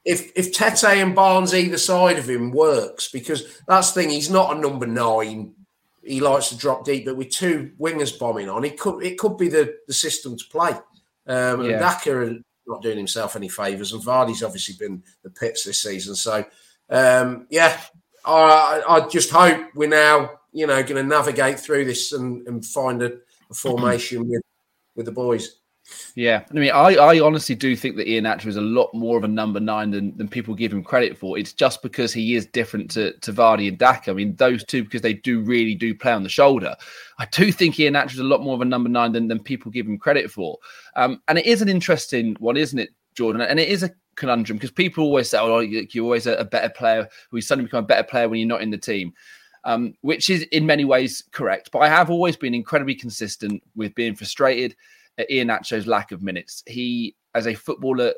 [0.06, 4.30] if if Tete and Barnes either side of him works, because that's the thing, he's
[4.30, 5.54] not a number nine.
[6.04, 9.38] He likes to drop deep, but with two wingers bombing on, it could it could
[9.38, 10.72] be the, the system to play.
[11.28, 15.82] Um, and Daka not doing himself any favours, and Vardy's obviously been the pits this
[15.82, 16.15] season.
[16.15, 16.46] So
[16.89, 17.80] um, yeah,
[18.26, 22.65] I, I just hope we're now you know going to navigate through this and, and
[22.65, 23.12] find a,
[23.50, 24.42] a formation with
[24.96, 25.59] with the boys.
[26.15, 29.23] Yeah, I mean, I, I honestly do think that Iheanacho is a lot more of
[29.23, 31.38] a number nine than, than people give him credit for.
[31.38, 34.12] It's just because he is different to, to Vardy and Daka.
[34.12, 36.75] I mean, those two, because they do really do play on the shoulder.
[37.19, 39.71] I do think Iheanacho is a lot more of a number nine than, than people
[39.71, 40.58] give him credit for.
[40.95, 43.41] Um, and it is an interesting one, isn't it, Jordan?
[43.41, 46.45] And it is a conundrum because people always say, oh, you- you're always a, a
[46.45, 47.08] better player.
[47.32, 49.13] We suddenly become a better player when you're not in the team.
[49.65, 51.69] Um, which is in many ways correct.
[51.71, 54.78] But I have always been incredibly consistent with being frustrated at
[55.28, 56.64] Iheanacho's lack of minutes.
[56.68, 58.14] He, as a footballer,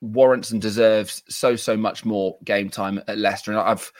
[0.00, 3.52] warrants and deserves so so much more game time at Leicester.
[3.52, 3.92] And I've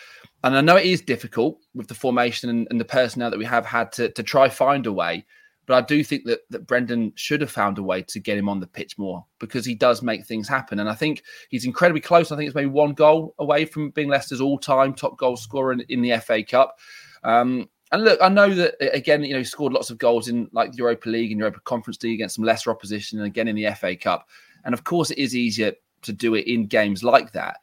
[0.42, 3.44] and I know it is difficult with the formation and, and the personnel that we
[3.44, 5.26] have had to to try find a way.
[5.66, 8.48] But I do think that that Brendan should have found a way to get him
[8.48, 10.80] on the pitch more because he does make things happen.
[10.80, 12.32] And I think he's incredibly close.
[12.32, 15.80] I think it's maybe one goal away from being Leicester's all-time top goal scorer in,
[15.88, 16.76] in the FA Cup.
[17.22, 20.48] Um, and look, I know that again, you know, he scored lots of goals in
[20.52, 23.56] like the Europa League and Europa Conference League against some lesser opposition, and again in
[23.56, 24.28] the FA Cup.
[24.64, 25.72] And of course, it is easier
[26.02, 27.58] to do it in games like that.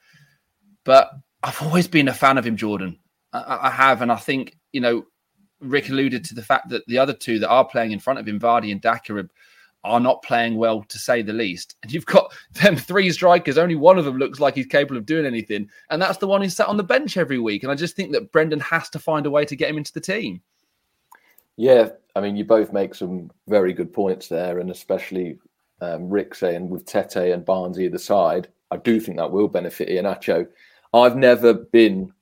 [0.84, 1.12] But
[1.44, 3.00] I've always been a fan of him, Jordan.
[3.32, 5.06] I, I have, and I think you know,
[5.62, 8.28] Rick alluded to the fact that the other two that are playing in front of
[8.28, 9.28] him, Vardy and Daka,
[9.88, 11.76] are, not playing well to say the least.
[11.84, 13.58] And you've got them three strikers.
[13.58, 16.42] Only one of them looks like he's capable of doing anything, and that's the one
[16.42, 17.64] who's sat on the bench every week.
[17.64, 19.94] And I just think that Brendan has to find a way to get him into
[19.94, 20.42] the team.
[21.56, 25.40] Yeah, I mean, you both make some very good points there, and especially
[25.82, 29.90] um, Rick saying with Tete and Barnes either side, I do think that will benefit
[29.90, 30.48] Iheanacho.
[30.94, 32.14] I've never been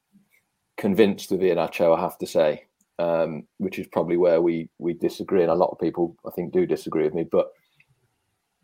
[0.77, 2.65] convinced of Iheanacho, I have to say,
[2.99, 6.53] um, which is probably where we we disagree, and a lot of people I think
[6.53, 7.23] do disagree with me.
[7.23, 7.51] But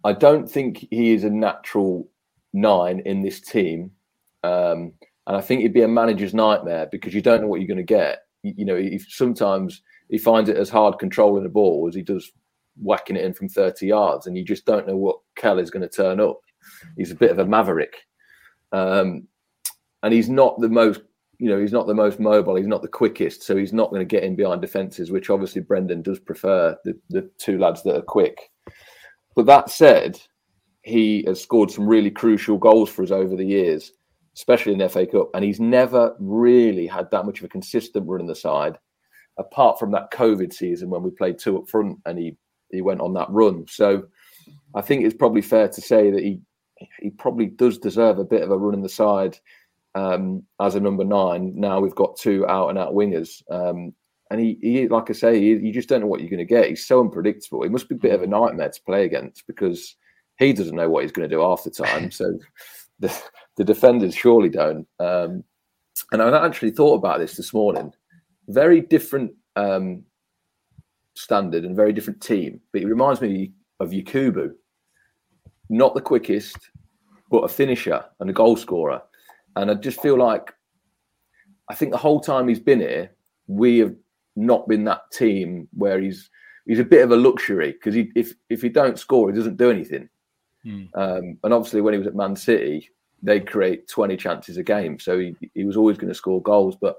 [0.03, 2.07] I don't think he is a natural
[2.53, 3.91] nine in this team,
[4.43, 4.93] um,
[5.27, 7.77] and I think it'd be a manager's nightmare because you don't know what you're going
[7.77, 8.23] to get.
[8.43, 12.01] You, you know, if sometimes he finds it as hard controlling the ball as he
[12.01, 12.31] does
[12.81, 15.87] whacking it in from 30 yards, and you just don't know what Kell is going
[15.87, 16.39] to turn up.
[16.97, 17.95] He's a bit of a maverick,
[18.71, 19.27] um,
[20.03, 21.01] and he's not the most,
[21.41, 22.55] you know, he's not the most mobile.
[22.55, 25.61] He's not the quickest, so he's not going to get in behind defenses, which obviously
[25.63, 28.51] Brendan does prefer the, the two lads that are quick.
[29.35, 30.21] But that said,
[30.83, 33.91] he has scored some really crucial goals for us over the years,
[34.37, 38.07] especially in the FA Cup, and he's never really had that much of a consistent
[38.07, 38.77] run in the side
[39.39, 42.37] apart from that COVID season when we played two up front and he
[42.69, 43.65] he went on that run.
[43.67, 44.03] So
[44.75, 46.39] I think it's probably fair to say that he
[46.99, 49.39] he probably does deserve a bit of a run in the side
[49.95, 51.53] um, as a number nine.
[51.55, 53.41] Now we've got two out and out wingers.
[53.49, 53.93] Um,
[54.29, 56.45] and he, he, like I say, he, you just don't know what you're going to
[56.45, 56.69] get.
[56.69, 57.63] He's so unpredictable.
[57.63, 59.95] He must be a bit of a nightmare to play against because
[60.39, 62.09] he doesn't know what he's going to do half the time.
[62.21, 62.39] So
[62.99, 63.21] the,
[63.57, 64.87] the defenders surely don't.
[64.99, 65.43] Um,
[66.11, 67.91] and I actually thought about this this morning.
[68.47, 70.03] Very different um,
[71.15, 74.51] standard and very different team, but he reminds me of Yakubu.
[75.69, 76.57] Not the quickest,
[77.29, 79.01] but a finisher and a goal scorer.
[79.55, 80.53] And I just feel like
[81.69, 83.11] I think the whole time he's been here,
[83.47, 83.95] we have
[84.35, 86.29] not been that team where he's
[86.65, 89.57] he's a bit of a luxury because he, if if he don't score, he doesn't
[89.57, 90.09] do anything.
[90.95, 92.89] Um, and obviously, when he was at Man City,
[93.23, 96.75] they'd create twenty chances a game, so he, he was always going to score goals.
[96.79, 96.97] But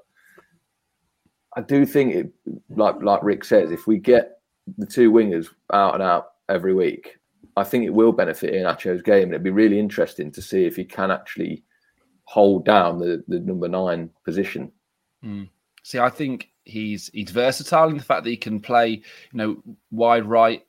[1.56, 2.32] I do think, it,
[2.70, 4.40] like like Rick says, if we get
[4.78, 7.16] the two wingers out and out every week,
[7.56, 10.76] I think it will benefit Iheanacho's game, and it'd be really interesting to see if
[10.76, 11.62] he can actually
[12.24, 14.70] hold down the, the number nine position.
[15.82, 19.02] See, I think he's he's versatile in the fact that he can play, you
[19.34, 20.64] know, wide right.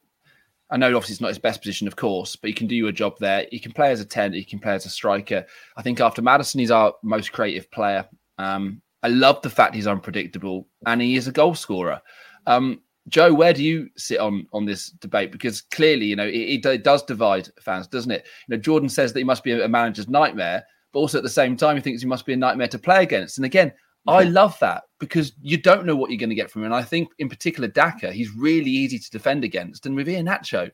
[0.70, 2.91] I know obviously it's not his best position, of course, but he can do a
[2.91, 3.45] job there.
[3.51, 5.45] He can play as a 10, he can play as a striker.
[5.78, 8.08] I think after Maddison, he's our most creative player.
[8.39, 12.01] Um, I love the fact he's unpredictable and he is a goal scorer.
[12.47, 15.32] Um, Joe, where do you sit on on this debate?
[15.32, 18.26] Because clearly, you know, it, it does divide fans, doesn't it?
[18.47, 20.64] You know, Jordan says that he must be a manager's nightmare,
[20.94, 23.04] but also at the same time, he thinks he must be a nightmare to play
[23.04, 23.38] against.
[23.38, 23.74] And again,
[24.08, 26.68] I love that because you don't know what you're going to get from him.
[26.68, 29.86] And I think, in particular, Daka, he's really easy to defend against.
[29.86, 30.72] And with Iheanacho,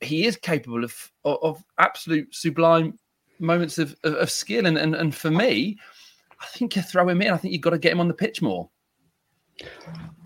[0.00, 2.98] he is capable of of, of absolute sublime
[3.38, 4.66] moments of, of, of skill.
[4.66, 5.76] And, and and for me,
[6.40, 7.32] I think you throw him in.
[7.32, 8.70] I think you've got to get him on the pitch more.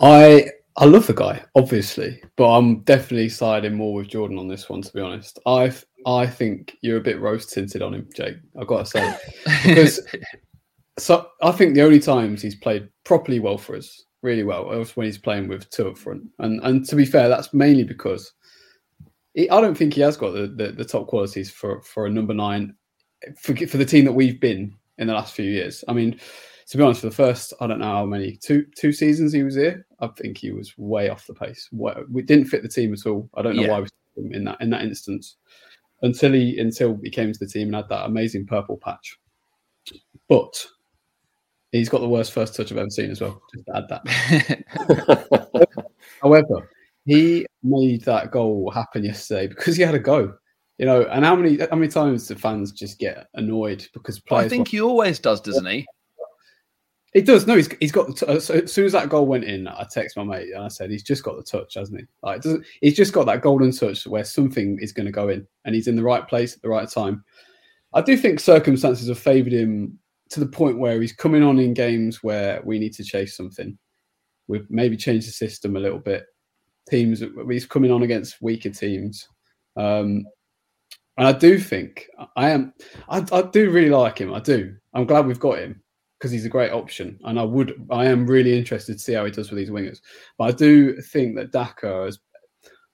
[0.01, 0.47] I
[0.81, 4.81] I love the guy, obviously, but I'm definitely siding more with Jordan on this one.
[4.81, 5.73] To be honest, I
[6.07, 8.37] I think you're a bit rose tinted on him, Jake.
[8.59, 9.17] I've got to say
[9.67, 10.01] because
[10.99, 14.97] so I think the only times he's played properly well for us, really well, was
[14.97, 16.23] when he's playing with two up front.
[16.39, 18.33] And and to be fair, that's mainly because
[19.35, 22.11] he, I don't think he has got the, the, the top qualities for for a
[22.11, 22.75] number nine
[23.39, 25.85] for for the team that we've been in the last few years.
[25.89, 26.19] I mean,
[26.69, 29.43] to be honest, for the first I don't know how many two two seasons he
[29.43, 31.69] was here, I think he was way off the pace.
[31.73, 33.29] We didn't fit the team at all.
[33.35, 33.79] I don't know Yeah.
[33.81, 33.89] why we
[34.35, 35.37] in that in that instance
[36.03, 39.19] until he until he came to the team and had that amazing purple patch.
[40.29, 40.67] But
[41.73, 43.41] he's got the worst first touch I've ever seen as well.
[43.55, 45.69] Just to add that.
[46.23, 46.71] However,
[47.05, 50.35] he made that goal happen yesterday because he had a go.
[50.79, 54.47] You know, and how many how many times do fans just get annoyed because players?
[54.47, 55.87] I think he always does, doesn't he?
[57.13, 57.47] He does.
[57.47, 58.17] No, he's he's got.
[58.17, 60.69] T- uh, as soon as that goal went in, I text my mate and I
[60.69, 62.07] said he's just got the touch, hasn't he?
[62.23, 65.47] Like, doesn't he's just got that golden touch where something is going to go in,
[65.65, 67.25] and he's in the right place at the right time.
[67.95, 69.99] I do think circumstances have favoured him
[70.31, 73.77] to the point where he's coming on in games where we need to chase something.
[74.47, 76.27] We've maybe changed the system a little bit.
[76.89, 79.29] Teams, he's coming on against weaker teams.
[79.77, 80.25] Um,
[81.19, 82.07] and I do think
[82.37, 82.73] I am.
[83.09, 84.33] I, I do really like him.
[84.33, 84.77] I do.
[84.95, 85.83] I'm glad we've got him
[86.21, 87.87] because he's a great option, and I would.
[87.91, 90.01] I am really interested to see how he does with these wingers.
[90.37, 92.19] But I do think that Daka, has,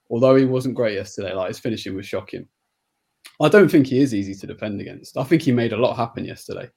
[0.08, 2.46] although he wasn't great yesterday, like his finishing was shocking.
[3.40, 5.16] I don't think he is easy to defend against.
[5.18, 6.70] I think he made a lot happen yesterday.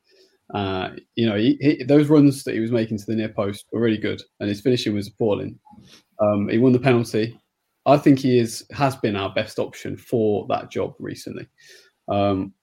[0.53, 3.67] Uh, you know, he, he, those runs that he was making to the near post
[3.71, 5.59] were really good, and his finishing was appalling.
[6.19, 7.39] Um, he won the penalty.
[7.85, 11.47] I think he is has been our best option for that job recently.
[12.09, 12.53] Um,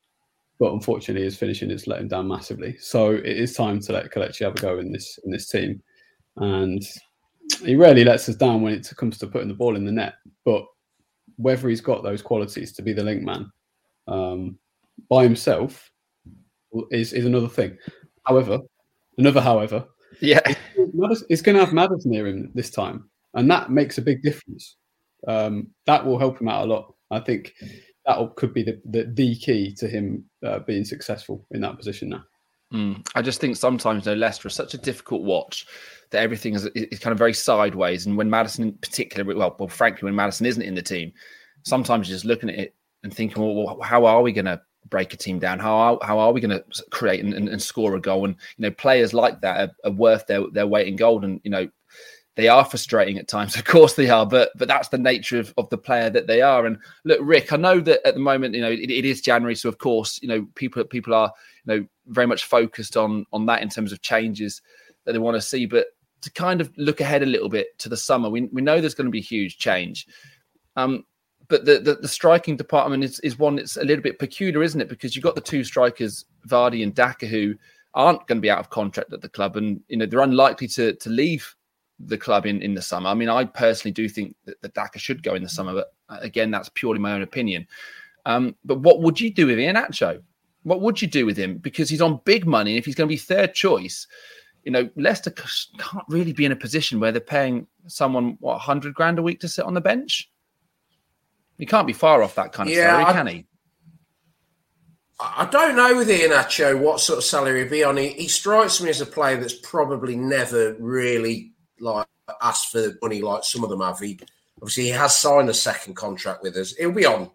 [0.59, 2.77] but unfortunately, his finishing is letting him down massively.
[2.79, 5.83] So it is time to let Kelechi have a go in this in this team,
[6.37, 6.83] and
[7.63, 10.15] he rarely lets us down when it comes to putting the ball in the net.
[10.45, 10.65] But
[11.37, 13.51] whether he's got those qualities to be the link man
[14.09, 14.59] um,
[15.09, 15.91] by himself
[16.91, 17.77] is is another thing.
[18.25, 18.59] However,
[19.19, 19.87] another however,
[20.21, 20.41] Yeah.
[21.29, 24.77] It's going to have Maddison near him this time, and that makes a big difference.
[25.27, 26.95] Um, that will help him out a lot.
[27.11, 27.55] I think
[28.07, 32.09] that could be the, the, the key to him uh, being successful in that position
[32.11, 32.25] now.
[32.73, 33.07] Mm.
[33.15, 35.67] I just think sometimes, know, Leicester is such a difficult watch
[36.11, 38.07] that everything is, is kind of very sideways.
[38.07, 41.13] And when Maddison, in particular, well, well, frankly, when Maddison isn't in the team,
[41.65, 44.61] sometimes you're just looking at it and thinking, well, well how are we going to
[44.89, 45.59] break a team down?
[45.59, 48.25] How are, how are we going to create and, and, and score a goal?
[48.25, 51.25] And you know, players like that are, are worth their, their weight in gold.
[51.25, 51.69] And you know,
[52.37, 53.57] they are frustrating at times.
[53.57, 56.43] Of course they are, but but that's the nature of, of the player that they
[56.43, 56.67] are.
[56.67, 59.57] And look, Rick, I know that at the moment, you know, it, it is January,
[59.57, 61.33] so of course, you know, people people are
[61.65, 64.63] you know very much focused on on that in terms of changes
[65.05, 65.67] that they want to see.
[65.67, 65.89] But
[66.21, 68.95] to kind of look ahead a little bit to the summer, we we know there's
[68.95, 70.07] going to be huge change.
[70.77, 71.05] Um,
[71.49, 74.81] but the, the, the striking department is, is one that's a little bit peculiar, isn't
[74.81, 74.89] it?
[74.89, 77.55] Because you've got the two strikers, Vardy and Daka, who
[77.95, 80.69] aren't going to be out of contract at the club, and you know they're unlikely
[80.69, 81.55] to to leave
[81.99, 83.09] the club in, in the summer.
[83.09, 85.95] I mean, I personally do think that, that Daka should go in the summer, but
[86.09, 87.67] uh, again, that's purely my own opinion.
[88.27, 90.23] Um, but what would you do with Iheanacho?
[90.65, 91.59] What would you do with him?
[91.59, 92.77] Because he's on big money.
[92.77, 94.07] If he's going to be third choice,
[94.65, 98.95] you know, Leicester can't really be in a position where they're paying someone what hundred
[98.95, 100.29] grand a week to sit on the bench.
[101.57, 103.47] He can't be far off that kind of Yeah, salary, I- can he?
[105.19, 107.97] I don't know with Iheanacho what sort of salary he'd be on.
[107.97, 112.07] He, he strikes me as a player that's probably never really like
[112.43, 113.99] asked for money like some of them have.
[113.99, 114.19] He
[114.61, 116.75] obviously he has signed a second contract with us.
[116.75, 117.31] He'll be on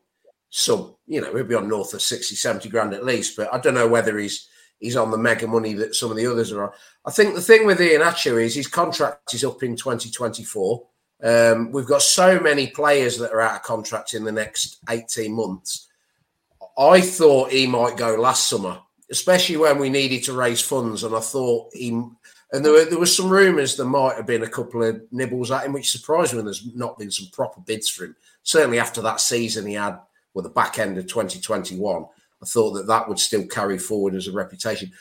[0.50, 3.38] some, you know, he'll be on north of 60, 70 grand at least.
[3.38, 4.48] But I don't know whether he's
[4.80, 6.72] he's on the mega money that some of the others are on.
[7.06, 10.88] I think the thing with Iheanacho is his contract is up in 2024.
[11.24, 15.32] Um, we've got so many players that are out of contract in the next 18
[15.32, 15.88] months.
[16.78, 18.80] I thought he might go last summer,
[19.12, 21.04] especially when we needed to raise funds.
[21.04, 22.02] And I thought he,
[22.54, 25.52] and there were, there was some rumours there might have been a couple of nibbles
[25.52, 28.16] at him, which surprised me when there's not been some proper bids for him.
[28.44, 30.00] Certainly after that season he had,
[30.34, 32.06] well, the back end of 2021,
[32.42, 34.92] I thought that that would still carry forward as a reputation.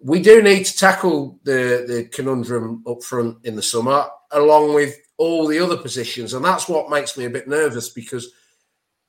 [0.00, 4.96] we do need to tackle the the conundrum up front in the summer, along with
[5.16, 8.32] all the other positions, and that's what makes me a bit nervous because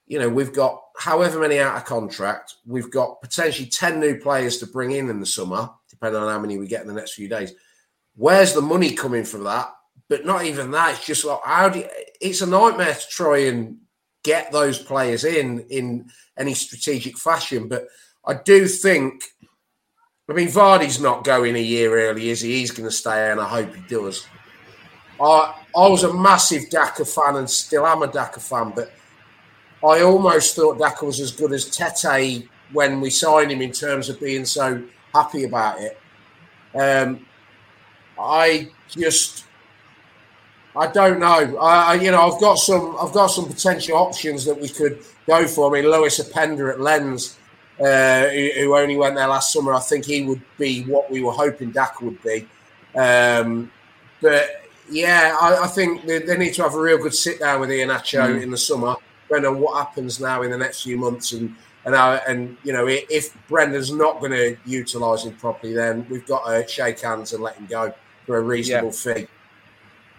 [0.08, 4.58] you know we've got however many out of contract, we've got potentially ten new players
[4.58, 7.14] to bring in in the summer, depending on how many we get in the next
[7.14, 7.54] few days.
[8.16, 9.70] Where's the money coming from that?
[10.08, 10.96] But not even that.
[10.96, 11.86] It's just like how do you,
[12.20, 13.78] it's a nightmare to try and
[14.24, 17.68] get those players in in any strategic fashion.
[17.68, 17.88] But
[18.26, 19.24] I do think
[20.30, 22.60] I mean, Vardy's not going a year early, is he?
[22.60, 24.28] He's going to stay, and I hope he does.
[25.20, 28.92] I I was a massive Daka fan, and still am a Daka fan, but
[29.84, 34.08] I almost thought Daka was as good as Tete when we signed him in terms
[34.08, 34.84] of being so
[35.14, 36.00] happy about it.
[36.76, 37.26] Um,
[38.20, 39.46] I just,
[40.76, 41.58] I don't know.
[41.58, 45.48] I, you know, I've got some, I've got some potential options that we could go
[45.48, 45.70] for.
[45.70, 47.40] I mean, Loïs Openda at Lens
[47.80, 49.74] uh, who, who, only went there last summer.
[49.74, 52.48] I think he would be what we were hoping Dak would be.
[52.96, 53.72] Um,
[54.22, 57.62] but yeah, I, I think they, they, need to have a real good sit down
[57.62, 58.42] with Iheanacho mm.
[58.42, 58.96] in the summer.
[59.30, 61.56] Don't know what happens now in the next few months, and
[61.86, 66.26] and uh, and you know if Brendan's not going to utilise him properly, then we've
[66.26, 67.94] got to shake hands and let him go
[68.30, 69.14] for a reasonable yeah.
[69.16, 69.28] fee.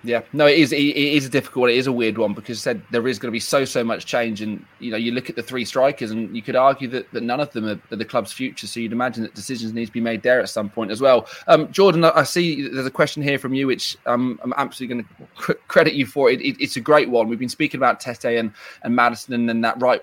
[0.02, 0.72] Yeah, no, it is.
[0.72, 1.70] It is a difficult one.
[1.70, 4.04] It is a weird one because said there is going to be so so much
[4.04, 7.08] change, and you know, you look at the three strikers, and you could argue that,
[7.12, 8.66] that none of them are, are the club's future.
[8.66, 11.28] So you'd imagine that decisions need to be made there at some point as well.
[11.46, 15.04] Um, Jordan, I see there's a question here from you, which um, I'm absolutely going
[15.04, 16.30] to cr- credit you for.
[16.30, 17.28] It, it, it's a great one.
[17.28, 18.52] We've been speaking about Tete and
[18.82, 20.02] and Maddison and, and that right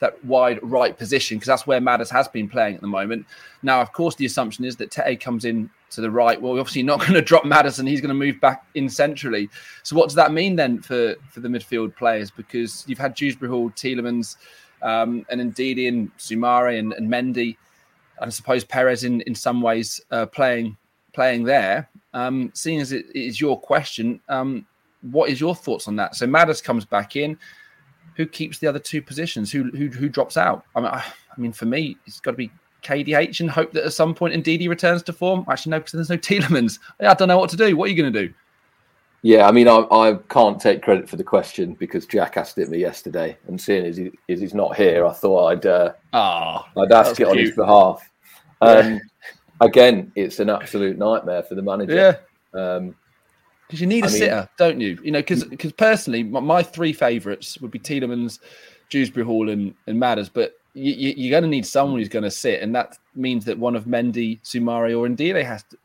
[0.00, 3.26] that wide right position because that's where Maddis has been playing at the moment.
[3.62, 6.40] Now, of course, the assumption is that Tete comes in to the right.
[6.40, 7.86] Well, we're obviously not going to drop Maddison.
[7.86, 9.48] He's going to move back in centrally.
[9.82, 12.30] So, what does that mean then for for the midfield players?
[12.30, 14.36] Because you've had Dewsbury Hall, Tielemans,
[14.82, 17.56] um, and indeed in Soumaré and, and Mendy,
[18.20, 20.76] and I suppose Perez in in some ways uh, playing
[21.12, 21.88] playing there.
[22.12, 24.66] Um, seeing as it is your question, um,
[25.10, 26.14] what is your thoughts on that?
[26.14, 27.38] So Maddis comes back in.
[28.16, 29.50] Who keeps the other two positions?
[29.50, 30.64] Who who, who drops out?
[30.76, 31.04] I mean, I,
[31.36, 32.50] I mean, for me, it's got to be
[32.84, 35.44] KDH and hope that at some point indeed he returns to form?
[35.48, 36.78] Actually, no, because there's no Tielemans.
[37.00, 37.76] I don't know what to do.
[37.76, 38.34] What are you going to do?
[39.22, 42.68] Yeah, I mean, I, I, can't take credit for the question because Jack asked it
[42.68, 46.66] me yesterday, and seeing as, he, as he's not here, I thought I'd uh, oh,
[46.76, 47.28] I'd ask it cute.
[47.28, 48.06] on his behalf.
[48.60, 48.98] Um, yeah.
[49.62, 52.20] Again, it's an absolute nightmare for the manager.
[52.54, 52.60] Yeah.
[52.60, 52.94] Um,
[53.66, 54.98] because you need a I sitter, mean, don't you?
[55.02, 58.40] You know, because because personally, my, my, three favourites would be Tielemans,
[58.90, 60.28] Dewsbury Hall, and, and Madders.
[60.28, 63.58] But you, you're going to need someone who's going to sit, and that means that
[63.58, 65.78] one of Mendy, Soumaré, or Ndidi has to,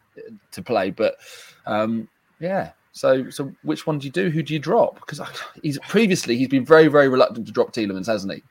[0.51, 0.89] to play.
[0.89, 1.17] But
[1.65, 2.09] um,
[2.39, 4.29] yeah, so so which one do you do?
[4.29, 4.95] Who do you drop?
[4.95, 5.21] Because
[5.61, 8.43] he's previously he's been very very reluctant to drop Tielemans, hasn't he?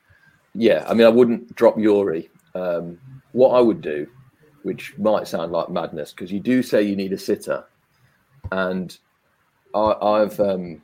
[0.55, 2.29] Yeah, I mean I wouldn't drop Youri.
[2.55, 2.97] Um,
[3.33, 4.07] what I would do,
[4.63, 7.65] which might sound like madness, because you do say you need a sitter,
[8.51, 8.97] and
[9.75, 10.81] I, have um,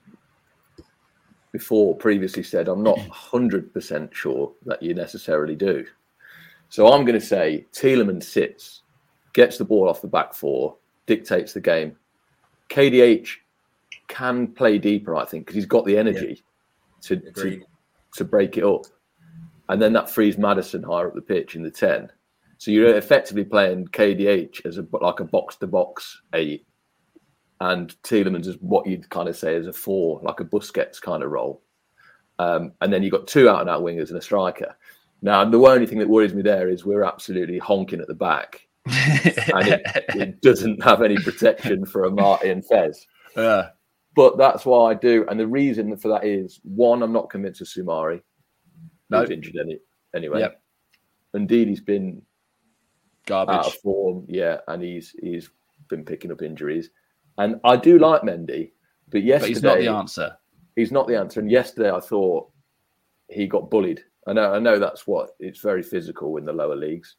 [1.58, 3.38] before previously said I'm not mm-hmm.
[3.38, 5.86] 100% sure that you necessarily do.
[6.68, 8.82] So I'm going to say Tielemans sits,
[9.32, 10.76] gets the ball off the back four,
[11.06, 11.96] dictates the game.
[12.70, 13.30] KDH
[14.10, 16.44] can play deeper, I think, because he's got the energy
[17.10, 17.20] yeah.
[17.22, 17.62] to, to,
[18.16, 18.86] to break it up.
[19.70, 22.12] And then that frees Maddison higher up the pitch in the 10.
[22.58, 26.66] So you're effectively playing KDH as a like a box to box eight
[27.62, 31.24] and Tielemans is what you'd kind of say is a four, like a Busquets kind
[31.24, 31.62] of role.
[32.38, 34.76] Um, and then you've got two out and out wingers and a striker.
[35.22, 38.68] Now, the only thing that worries me there is we're absolutely honking at the back.
[38.86, 43.08] and it, it, doesn't have any protection for a Martin Fez.
[43.36, 43.70] Yeah.
[44.16, 45.26] But that's why I do.
[45.28, 48.22] And the reason for that is one, I'm not convinced of Soumaré.
[49.10, 49.22] No.
[49.22, 49.80] He's injured any,
[50.16, 50.42] anyway.
[50.42, 50.62] Yep.
[51.34, 52.22] Indeed, he's been
[53.26, 54.26] garbage out of form.
[54.28, 54.58] Yeah.
[54.68, 55.50] And he's he's
[55.90, 56.92] been picking up injuries.
[57.38, 58.72] And I do like Mendy,
[59.10, 60.38] but yesterday but he's not the answer.
[60.76, 61.40] He's not the answer.
[61.40, 62.50] And yesterday I thought
[63.30, 64.04] he got bullied.
[64.28, 67.16] I know, I know that's what it's very physical in the lower leagues,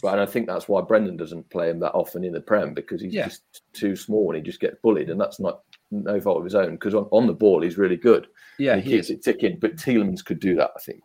[0.00, 2.72] but and I think that's why Brendan doesn't play him that often in the Prem
[2.72, 3.24] because he's yeah.
[3.24, 3.42] just
[3.72, 6.72] too small and he just gets bullied, and that's not no fault of his own
[6.72, 8.28] because on, on the ball he's really good.
[8.58, 9.16] Yeah, he, he keeps is.
[9.16, 9.58] it ticking.
[9.58, 11.02] But Tielemans could do that, I think.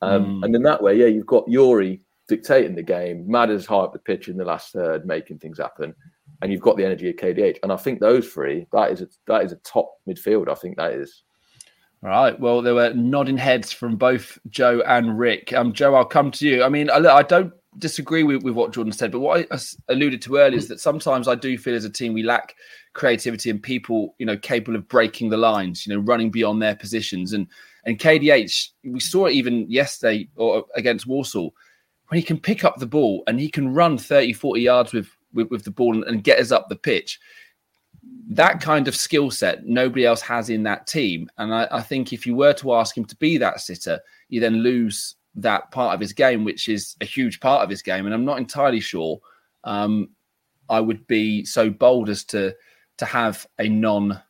[0.00, 0.44] Um, mm.
[0.44, 3.30] And in that way, yeah, you've got Youri dictating the game.
[3.30, 5.94] Madders high up the pitch in the last third, making things happen
[6.42, 7.58] and you've got the energy of KDH.
[7.62, 10.48] And I think those three, that is a, that is a top midfield.
[10.48, 11.22] I think that is.
[12.02, 12.38] All right.
[12.38, 15.52] Well, there were nodding heads from both Joe and Rick.
[15.52, 16.62] Um, Joe, I'll come to you.
[16.62, 19.58] I mean, I, I don't disagree with, with what Jordan said, but what I
[19.88, 22.54] alluded to earlier is that sometimes I do feel as a team we lack
[22.92, 26.76] creativity and people, you know, capable of breaking the lines, you know, running beyond their
[26.76, 27.32] positions.
[27.32, 27.46] And
[27.84, 31.50] and KDH, we saw it even yesterday or against Warsaw
[32.08, 35.08] when he can pick up the ball and he can run 30, 40 yards with
[35.36, 37.20] with, with the ball and, get us up the pitch.
[38.28, 41.28] That kind of skill set nobody else has in that team.
[41.38, 44.40] And I, I think if you were to ask him to be that sitter, you
[44.40, 48.06] then lose that part of his game, which is a huge part of his game.
[48.06, 49.20] And I'm not entirely sure
[49.64, 50.08] um,
[50.68, 52.54] I would be so bold as to
[52.98, 54.20] to have a non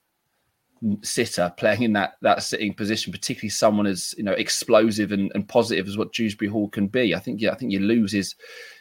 [1.03, 5.49] sitter playing in that that sitting position, particularly someone as you know explosive and, and
[5.49, 7.15] positive as what Dewsbury Hall can be.
[7.15, 8.35] I think yeah, I think you lose his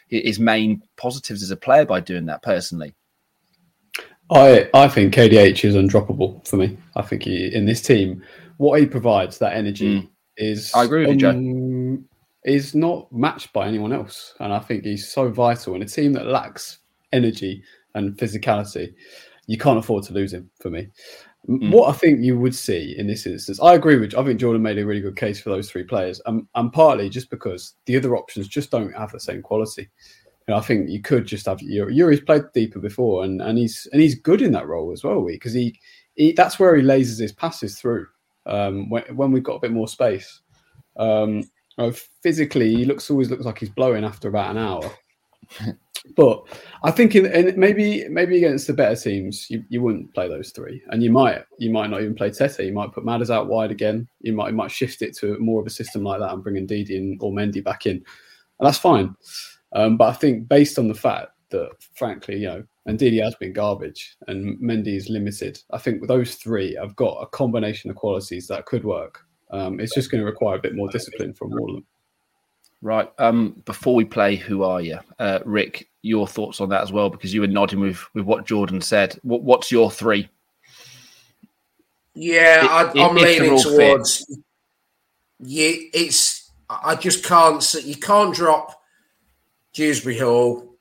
[0.08, 2.42] his main positives as a player by doing that.
[2.42, 2.94] Personally,
[4.30, 6.76] I I think KDH is undroppable for me.
[6.96, 8.22] I think he, in this team,
[8.58, 10.08] what he provides, that energy, Mm.
[10.36, 11.30] is I agree with you, Joe.
[11.30, 12.08] um,
[12.44, 16.12] Is not matched by anyone else, and I think he's so vital in a team
[16.14, 16.78] that lacks
[17.12, 17.62] energy
[17.94, 18.94] and physicality.
[19.48, 20.88] You can't afford to lose him for me.
[21.48, 21.70] Mm.
[21.70, 24.16] What I think you would see in this instance, I agree with.
[24.16, 27.08] I think Jordan made a really good case for those three players, um, and partly
[27.08, 29.82] just because the other options just don't have the same quality.
[29.82, 31.96] You know, I think you could just have Youri.
[31.96, 35.24] Youri's played deeper before, and, and he's and he's good in that role as well.
[35.24, 35.78] Because he,
[36.14, 38.06] he that's where he lasers his passes through.
[38.46, 40.40] Um, when, when we've got a bit more space,
[40.96, 41.44] um,
[42.22, 44.90] physically he looks always looks like he's blowing after about an hour.
[46.14, 46.42] but
[46.84, 50.50] I think in, in maybe maybe against the better teams, you, you wouldn't play those
[50.50, 52.60] three, and you might you might not even play Tete.
[52.60, 54.08] You might put Madders out wide again.
[54.20, 56.54] You might you might shift it to more of a system like that and bring
[56.56, 58.04] Ndidi in or Mendy back in, and
[58.60, 59.14] that's fine.
[59.72, 63.52] Um, but I think based on the fact that, frankly, you know, Ndidi has been
[63.52, 67.96] garbage and Mendy is limited, I think with those three I've got a combination of
[67.96, 69.20] qualities that could work.
[69.50, 71.86] Um, it's just going to require a bit more discipline from all of them.
[72.86, 73.10] Right?
[73.18, 75.88] Um, before we play, who are you, uh, Rick?
[76.02, 79.18] Your thoughts on that as well, because you were nodding with with what Jordan said.
[79.22, 80.28] What, what's your three?
[82.14, 83.62] Yeah, If- I, I'm leaning fit.
[83.62, 84.38] towards.
[85.40, 86.50] Yeah, it's.
[86.70, 87.74] I just can't.
[87.82, 88.80] You can't drop
[89.74, 90.76] Dewsbury Hall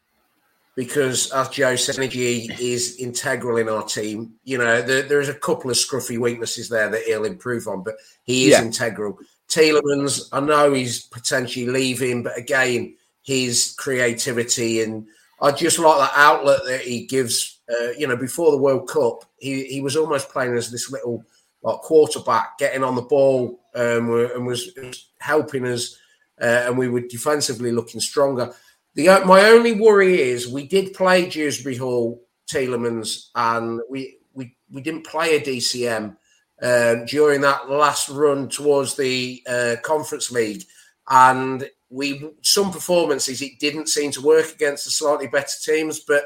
[0.75, 4.33] because, as Joe said, energy is integral in our team.
[4.43, 7.95] You know, there, there's a couple of scruffy weaknesses there that he'll improve on, but
[8.23, 8.61] he is Yeah.
[8.63, 9.17] integral.
[9.49, 15.07] Tielemans, I know he's potentially leaving, but again, his creativity and
[15.41, 17.59] I just like that outlet that he gives.
[17.67, 21.23] Uh, you know, before the World Cup, he, he was almost playing as this little
[21.63, 25.97] like quarterback, getting on the ball um, and was, was helping us,
[26.39, 28.53] uh, and we were defensively looking stronger.
[28.93, 34.55] The uh, my only worry is we did play Dewsbury Hall, Tielemans, and we we
[34.71, 36.15] we didn't play a DCM
[36.61, 40.63] um, during that last run towards the uh, Conference League,
[41.09, 46.25] and we some performances it didn't seem to work against the slightly better teams, but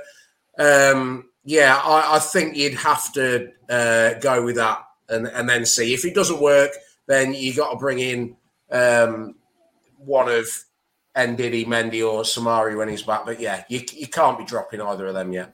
[0.60, 5.66] um, yeah, I, I think you'd have to uh, go with that and, and then
[5.66, 6.72] see if it doesn't work.
[7.08, 8.36] Then you got to bring in
[8.72, 9.36] um,
[9.98, 10.48] one of
[11.16, 13.26] Ndidi, Mendy, or Soumaré when he's back.
[13.26, 15.54] But yeah, you, you can't be dropping either of them yet.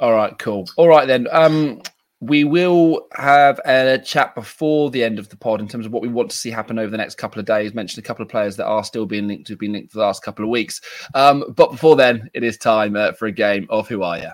[0.00, 0.68] All right, cool.
[0.76, 1.26] All right then.
[1.30, 1.80] Um,
[2.22, 6.02] we will have a chat before the end of the pod in terms of what
[6.02, 7.74] we want to see happen over the next couple of days.
[7.74, 9.98] Mentioned a couple of players that are still being linked to have been linked for
[9.98, 10.80] the last couple of weeks.
[11.16, 14.30] Um, but before then, it is time uh, for a game of Who Are You?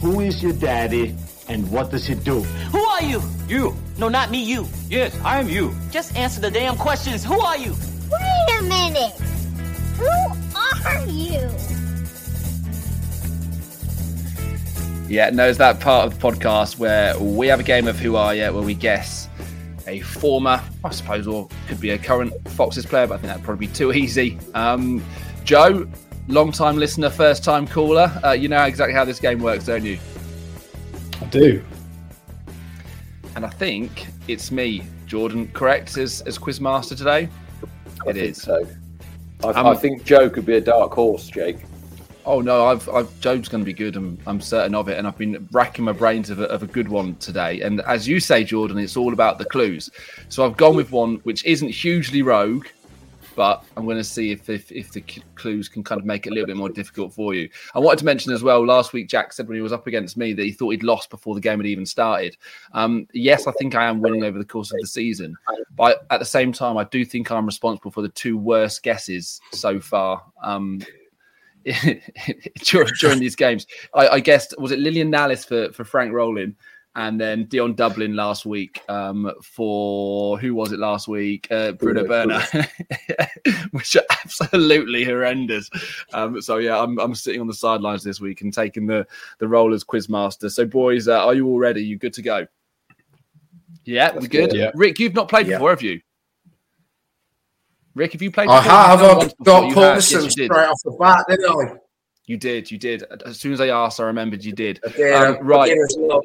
[0.00, 1.14] Who is your daddy
[1.48, 2.40] and what does he do?
[2.40, 3.22] Who are you?
[3.46, 3.76] You.
[3.98, 4.66] No, not me, you.
[4.88, 5.74] Yes, I am you.
[5.90, 7.22] Just answer the damn questions.
[7.22, 7.74] Who are you?
[8.10, 9.12] Wait a minute.
[9.98, 10.43] Who
[10.84, 11.50] are you?
[15.08, 18.16] Yeah, no, it's that part of the podcast where we have a game of Who
[18.16, 19.28] Are You, where we guess
[19.86, 23.44] a former, I suppose, or could be a current Foxes player, but I think that'd
[23.44, 24.38] probably be too easy.
[24.54, 25.04] Um,
[25.44, 25.86] Joe,
[26.28, 28.10] long time listener, first time caller.
[28.24, 29.98] Uh, you know exactly how this game works, don't you?
[31.20, 31.62] I do.
[33.36, 37.28] And I think it's me, Jordan, correct, as, as Quizmaster today?
[38.06, 38.40] I It is.
[38.42, 38.66] so.
[39.44, 41.58] I, I think Joe could be a dark horse, Jake.
[42.26, 43.96] Oh no, I've, I've Joe's going to be good.
[43.96, 46.66] I'm, I'm certain of it, and I've been racking my brains of a, of a
[46.66, 47.60] good one today.
[47.60, 49.90] And as you say, Jordan, it's all about the clues.
[50.30, 52.66] So I've gone with one which isn't hugely rogue,
[53.34, 55.02] but I'm going to see if, if if the
[55.34, 57.48] clues can kind of make it a little bit more difficult for you.
[57.74, 58.64] I wanted to mention as well.
[58.64, 61.10] Last week, Jack said when he was up against me that he thought he'd lost
[61.10, 62.36] before the game had even started.
[62.72, 65.36] Um, yes, I think I am winning over the course of the season,
[65.76, 69.40] but at the same time, I do think I'm responsible for the two worst guesses
[69.52, 70.24] so far.
[70.42, 70.80] Um,
[72.62, 73.66] during, during these games.
[73.94, 76.54] I, I guessed was it Lilian Nalis for for Frank Rowling,
[76.96, 81.48] and then Dion Dublin last week um, for who was it last week?
[81.50, 82.40] Uh, Bruno Berner,
[83.72, 85.68] which are absolutely horrendous.
[86.12, 89.06] Um, so yeah, I'm I'm sitting on the sidelines this week and taking the
[89.38, 90.50] the role as quizmaster.
[90.50, 91.82] So boys, uh, are you all ready?
[91.82, 92.46] You good to go?
[93.84, 94.52] Yeah, we Let's good.
[94.54, 94.70] Yeah.
[94.74, 95.56] Rick, you've not played Yeah.
[95.56, 96.00] before, have you?
[97.94, 98.48] Rick, have you played?
[98.48, 99.02] I have.
[99.02, 99.72] I've got.
[99.72, 100.46] Paulson Yes, did.
[100.50, 101.76] straight off the bat, didn't I?
[102.26, 102.70] You did.
[102.70, 103.04] You did.
[103.26, 104.80] As soon as I asked, I remembered you did.
[104.84, 105.76] Um, right.
[105.98, 106.22] luck.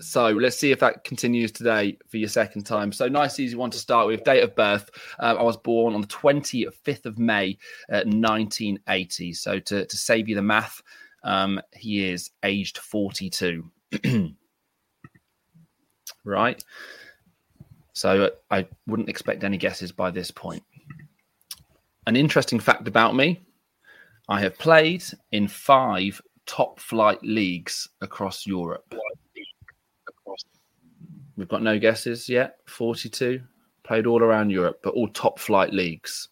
[0.00, 2.92] So let's see if that continues today for your second time.
[2.92, 4.24] So nice, easy one to start with.
[4.24, 4.90] Date of birth.
[5.20, 7.56] Um, I was born on the 25th of May,
[7.90, 9.32] uh, 1980.
[9.34, 10.82] So to, to save you the math,
[11.22, 13.64] um, he is aged 42.
[16.24, 16.64] right.
[17.92, 20.62] So I wouldn't expect any guesses by this point.
[22.06, 23.40] An interesting fact about me
[24.28, 28.94] I have played in five top flight leagues across Europe.
[31.36, 32.58] We've got no guesses yet.
[32.66, 33.40] 42.
[33.84, 36.28] Played all around Europe, but all top flight leagues.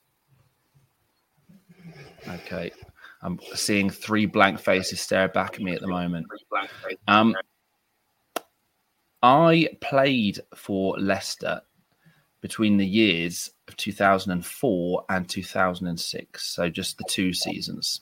[2.29, 2.71] Okay.
[3.23, 6.27] I'm seeing three blank faces stare back at me at the moment.
[7.07, 7.35] Um,
[9.23, 11.61] I played for Leicester
[12.41, 16.47] between the years of 2004 and 2006.
[16.47, 18.01] So just the two seasons.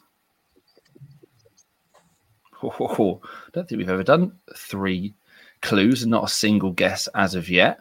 [2.63, 3.21] Oh,
[3.53, 5.15] don't think we've ever done three
[5.61, 7.79] clues and not a single guess as of yet.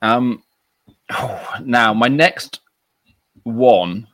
[0.00, 0.42] Um,
[1.10, 2.60] oh, now my next
[3.44, 4.06] one.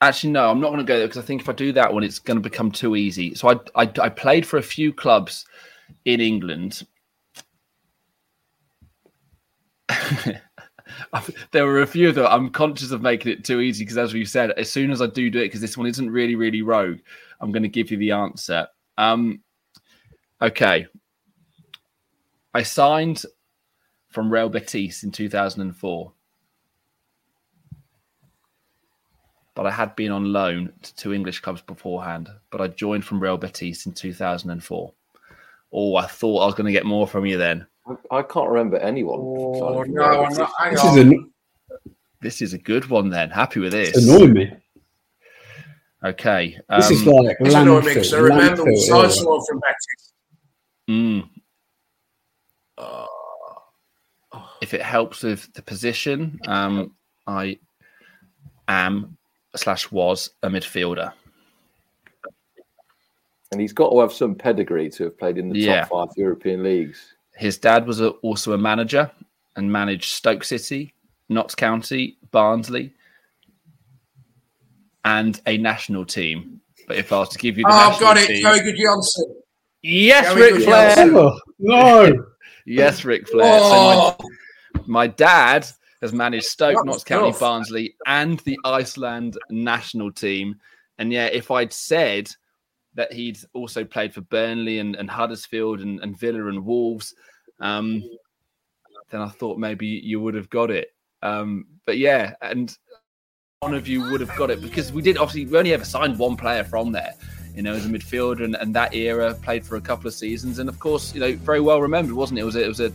[0.00, 1.92] Actually, no, I'm not going to go there because I think if I do that
[1.92, 3.34] one, it's going to become too easy.
[3.34, 5.44] So I, I, I played for a few clubs
[6.04, 6.86] in England.
[11.52, 12.26] there were a few them.
[12.26, 15.06] I'm conscious of making it too easy because, as we said, as soon as I
[15.06, 16.98] do do it, because this one isn't really, really rogue,
[17.40, 18.68] I'm going to give you the answer.
[18.98, 19.40] Um,
[20.42, 20.86] okay.
[22.52, 23.22] I signed
[24.10, 26.12] from Real Betis in 2004,
[29.54, 32.28] but I had been on loan to two English clubs beforehand.
[32.50, 34.92] But I joined from Real Betis in 2004.
[35.72, 37.66] Oh, I thought I was going to get more from you then.
[38.10, 39.20] I, I can't remember anyone.
[39.22, 40.52] Oh, signing no, for I'm not.
[40.58, 40.98] Hang This on.
[40.98, 41.32] is an,
[42.20, 43.30] This is a good one then.
[43.30, 43.90] Happy with this.
[43.96, 44.52] it's annoying me.
[46.04, 46.58] Okay.
[46.70, 47.94] This is um, like It's annoying me landfill.
[47.94, 49.10] because I remember we landfill signed era.
[49.10, 50.12] someone from Betis.
[50.88, 51.30] mm,
[52.78, 53.06] Uh,
[54.62, 56.94] if it helps with the position, um,
[57.26, 57.58] I
[58.68, 59.16] am
[59.56, 61.12] slash was a midfielder.
[63.50, 65.80] And he's got to have some pedigree to have played in the Yeah.
[65.80, 67.14] top five European leagues.
[67.34, 69.10] His dad was a, also a manager
[69.56, 70.94] and managed Stoke City,
[71.28, 72.94] Notts County, Barnsley,
[75.08, 76.60] and a national team.
[76.86, 78.26] But if I was to give you the oh, I've got it.
[78.26, 79.34] team, Joey Gudjonsson.
[79.82, 80.94] yes, Joey Ric Flair.
[80.98, 82.24] Oh, no.
[82.70, 83.60] Yes, Ric Flair.
[83.60, 84.16] So my, Oh,
[84.84, 85.66] my dad
[86.02, 87.34] has managed Stoke, That Notts County.
[87.40, 90.56] Barnsley, and the Iceland national team.
[90.98, 92.28] And yeah, if I'd said
[92.92, 97.14] that he'd also played for Burnley and, and Huddersfield and, and Villa and Wolves,
[97.60, 98.02] um,
[99.10, 100.88] then I thought maybe you would have got it.
[101.22, 102.76] Um, but yeah, and
[103.62, 106.16] one of you would have got it because we did obviously we only ever signed
[106.16, 107.12] one player from there,
[107.56, 110.60] you know, as a midfielder, and, and that era played for a couple of seasons,
[110.60, 112.42] and of course, you know, very well remembered, wasn't it?
[112.42, 112.92] It was a, it was a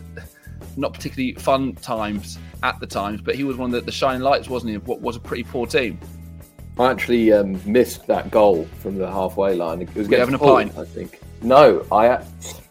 [0.78, 4.22] not particularly fun times at the times, but he was one of the, the shining
[4.22, 4.76] lights, wasn't he?
[4.76, 5.98] Of what was a pretty poor team.
[6.78, 9.82] I actually um, missed that goal from the halfway line.
[9.82, 10.78] It was Were you against having a Hull, pint?
[10.78, 11.20] I think.
[11.42, 12.24] No, I.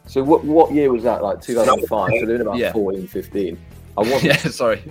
[0.07, 1.21] So what what year was that?
[1.21, 2.11] Like 2005.
[2.19, 2.71] So doing about Yeah.
[2.71, 3.57] 14, 15.
[3.97, 4.23] I wasn't.
[4.23, 4.81] Yeah, sorry.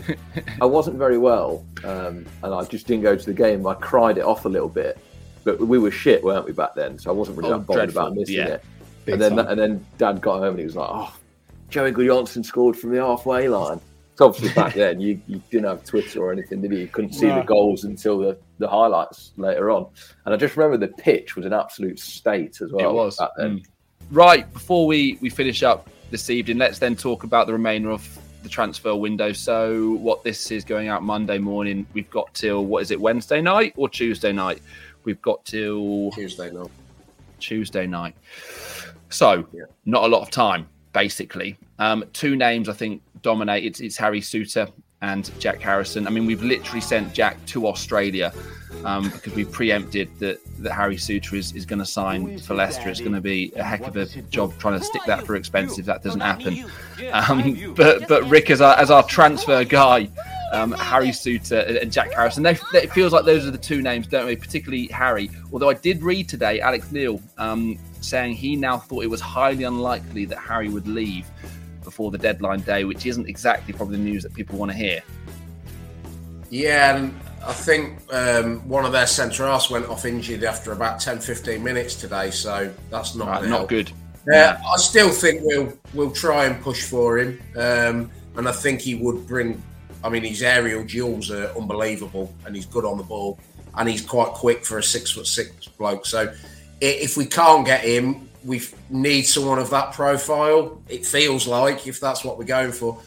[0.61, 3.67] I wasn't very well, um, and I just didn't go to the game.
[3.67, 4.99] I cried it off a little bit,
[5.45, 6.99] but we were shit, weren't we, back then?
[6.99, 8.47] So I wasn't really Oh, that bothered dreadful, about missing yeah.
[8.47, 8.65] it.
[9.05, 9.47] Big and then time.
[9.49, 11.17] and then Dad got home and he was like, "Oh,
[11.71, 13.81] Joey Gudjonsson scored from the halfway line."
[14.15, 16.79] So obviously back then you, you didn't have Twitter or anything, did you?
[16.79, 19.87] You couldn't see the goals until the, the highlights later on.
[20.27, 22.91] And I just remember the pitch was an absolute state as well.
[22.91, 23.17] it was.
[23.17, 23.59] back then.
[23.61, 23.65] Mm.
[24.11, 28.03] Right, before we, we finish up this evening, let's then talk about the remainder of
[28.43, 29.33] the transfer window.
[29.33, 33.41] So, what this is going out Monday morning, we've got till what is it, Wednesday
[33.41, 34.63] night or Tuesday night?
[35.05, 36.71] We've got till Tuesday night.
[37.39, 38.15] Tuesday night.
[39.11, 39.65] So, Yeah.
[39.85, 41.59] not a lot of time, basically.
[41.79, 43.65] Um, two names I think dominate.
[43.65, 44.71] It's, it's Harry Souttar
[45.03, 46.07] and Jack Harrison.
[46.07, 48.33] I mean, we've literally sent Jack to Australia
[48.85, 52.89] um, because we preempted that, that Harry Souttar is, is going to sign for Leicester.
[52.89, 55.85] It's going to be a heck of a job trying to stick that for expensive.
[55.85, 56.65] That doesn't happen.
[57.13, 60.09] Um, but but Rick, as our, as our transfer guy,
[60.53, 63.83] um, Harry Souttar and Jack Harrison, they, they, it feels like those are the two
[63.83, 64.37] names, don't we?
[64.37, 65.31] Particularly Harry.
[65.53, 69.65] Although I did read today Alex Neil um, saying he now thought it was highly
[69.65, 71.27] unlikely that Harry would leave
[71.85, 75.03] before the deadline day, which isn't exactly probably the news that people want to hear.
[76.51, 81.01] Yeah, and I think um, one of their centre halves went off injured after about
[81.01, 83.69] 10, 15 minutes today, so that's not Right, not help.
[83.69, 83.91] good.
[84.33, 87.43] Uh, I still think we'll we'll try and push for him.
[87.57, 89.61] Um, and I think he would bring.
[90.05, 93.39] I mean, his aerial duels are unbelievable, and he's good on the ball,
[93.77, 96.07] and he's quite quick for a six foot six bloke.
[96.07, 96.33] So,
[96.81, 100.83] if we can't get him, we need someone of that profile.
[100.89, 103.01] It feels like if that's what we're going for.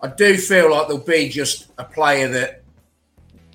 [0.00, 2.62] I do feel like there'll be just a player that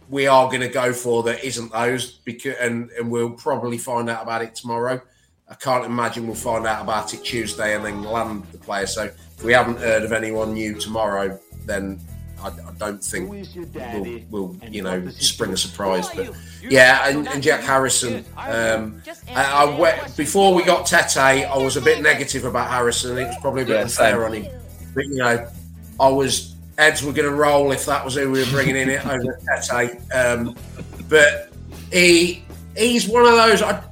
[0.09, 4.09] we are going to go for that isn't those because and, and we'll probably find
[4.09, 5.01] out about it tomorrow.
[5.47, 8.88] I can't imagine we'll find out about it Tuesday and then land the player.
[8.88, 11.99] So if we haven't heard of anyone new tomorrow, then
[12.44, 16.10] I, I don't think we'll, we'll you know spring a surprise.
[16.14, 18.26] But yeah, and, and Jack Harrison.
[18.38, 19.02] Um,
[19.36, 23.18] I, I went, before we got Tete, I was a bit negative about Harrison.
[23.18, 24.52] It was probably a bit Yeah, unfair on him.
[24.94, 25.48] But you know,
[26.00, 28.89] I was heads were going to roll if that was who we were bringing in
[28.89, 30.02] it over Tete.
[30.14, 30.56] Um,
[31.10, 31.54] but
[31.92, 32.44] he
[32.76, 33.62] he's one of those.
[33.62, 33.84] I,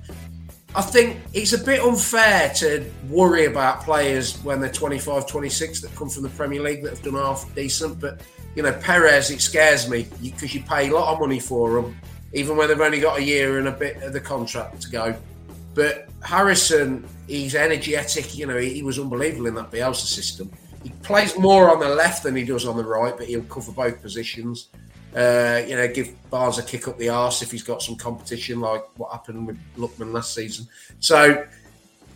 [0.75, 5.95] I think it's a bit unfair to worry about players when they're 25, 26 that
[5.95, 7.99] come from the Premier League that have done half decent.
[7.99, 8.21] But,
[8.55, 11.97] you know, Perez, it scares me because you pay a lot of money for them,
[12.33, 15.15] even when they've only got a year and a bit of the contract to go.
[15.75, 18.37] But Harrison, he's energetic.
[18.37, 20.51] You know, he, he was unbelievable in that Bielsa system.
[20.83, 23.71] He plays more on the left than he does on the right, but he'll cover
[23.71, 24.69] both positions.
[25.15, 28.59] Uh, you know, give Barnes a kick up the arse if he's got some competition,
[28.59, 30.67] like what happened with Lookman last season.
[30.99, 31.45] So,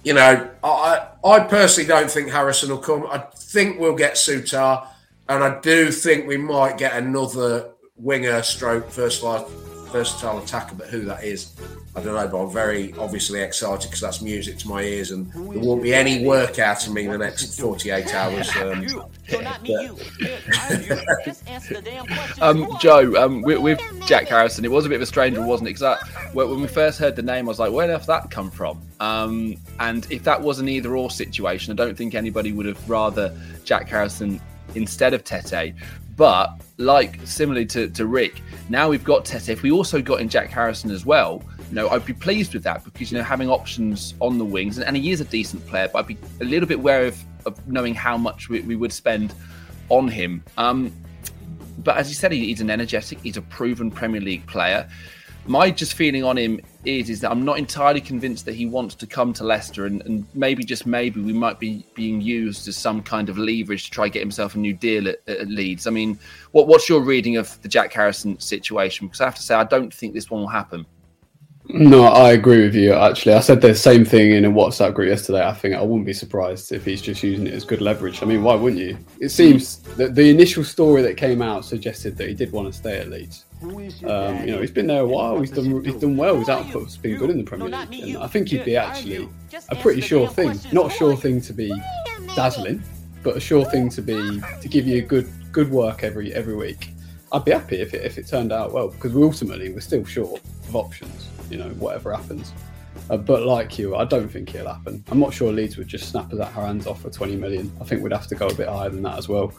[0.04, 3.08] you know, I, I personally don't think Harrison will come.
[3.10, 4.88] I think we'll get Souttar,
[5.30, 9.48] and I do think we might get another winger stroke first life,
[9.92, 11.54] versatile attacker, but who that is,
[11.96, 12.28] I don't know.
[12.28, 15.94] But I'm very obviously excited because that's music to my ears, and there won't be
[15.94, 18.50] any work out of me in the next 48 hours.
[18.58, 18.86] Um,
[22.42, 25.70] Um, Joe, um, with, with Jack Harrison, it was a bit of a stranger, wasn't
[25.70, 25.80] it?
[25.80, 25.98] Because
[26.34, 28.32] when when we first heard the name, I was like, where the hell did that
[28.32, 28.82] come from?
[29.00, 32.90] Um, and if that was an either or situation, I don't think anybody would have
[32.90, 34.42] rather Jack Harrison
[34.76, 35.74] instead of Tete.
[36.16, 39.50] But like similarly to, to Rick, now we've got Tete.
[39.50, 42.64] If we also got in Jack Harrison as well, you know, I'd be pleased with
[42.64, 45.66] that because you know having options on the wings, and, and he is a decent
[45.66, 48.76] player, but I'd be a little bit wary of, of knowing how much we, we
[48.76, 49.34] would spend
[49.90, 50.44] on him.
[50.58, 50.94] Um,
[51.80, 54.88] but as you said, he- he's an energetic, he's a proven Premier League player.
[55.48, 58.96] My just feeling on him is is that I'm not entirely convinced that he wants
[58.96, 62.78] to come to Leicester, and, and maybe just maybe we might be being used as
[62.78, 65.88] some kind of leverage to try get himself a new deal at, at Leeds.
[65.88, 66.20] I mean,
[66.52, 69.08] what what's your reading of the Jack Harrison situation?
[69.08, 70.86] Because I have to say, I don't think this one will happen.
[71.70, 72.93] No, I agree with you.
[72.93, 75.47] Actually, I said the same thing in a WhatsApp group yesterday.
[75.47, 78.22] I think I wouldn't be surprised if he's just using it as good leverage.
[78.22, 78.97] I mean, why wouldn't you?
[79.22, 82.74] It seems that the initial story that came out suggested that he did want to
[82.74, 83.45] stay at Leeds.
[83.64, 85.39] Um, you know, he's been there a while.
[85.39, 86.38] He's done he's done well.
[86.38, 89.30] His output's been good in the Premier League, and I think he'd be actually
[89.70, 90.59] a pretty sure thing.
[90.74, 91.74] Not a sure thing to be
[92.36, 92.84] dazzling,
[93.24, 96.89] but a sure thing to be to give you good good work every every week.
[97.32, 100.03] I'd be happy if it if it turned out well because we ultimately we're still
[100.03, 101.30] short of options.
[101.50, 102.54] You know, whatever happens.
[103.10, 105.04] Uh, but like you, I don't think it'll happen.
[105.10, 107.72] I'm not sure Leeds would just snap us at our hands off for 20 million.
[107.82, 109.52] I think we'd have to go a bit higher than that as well.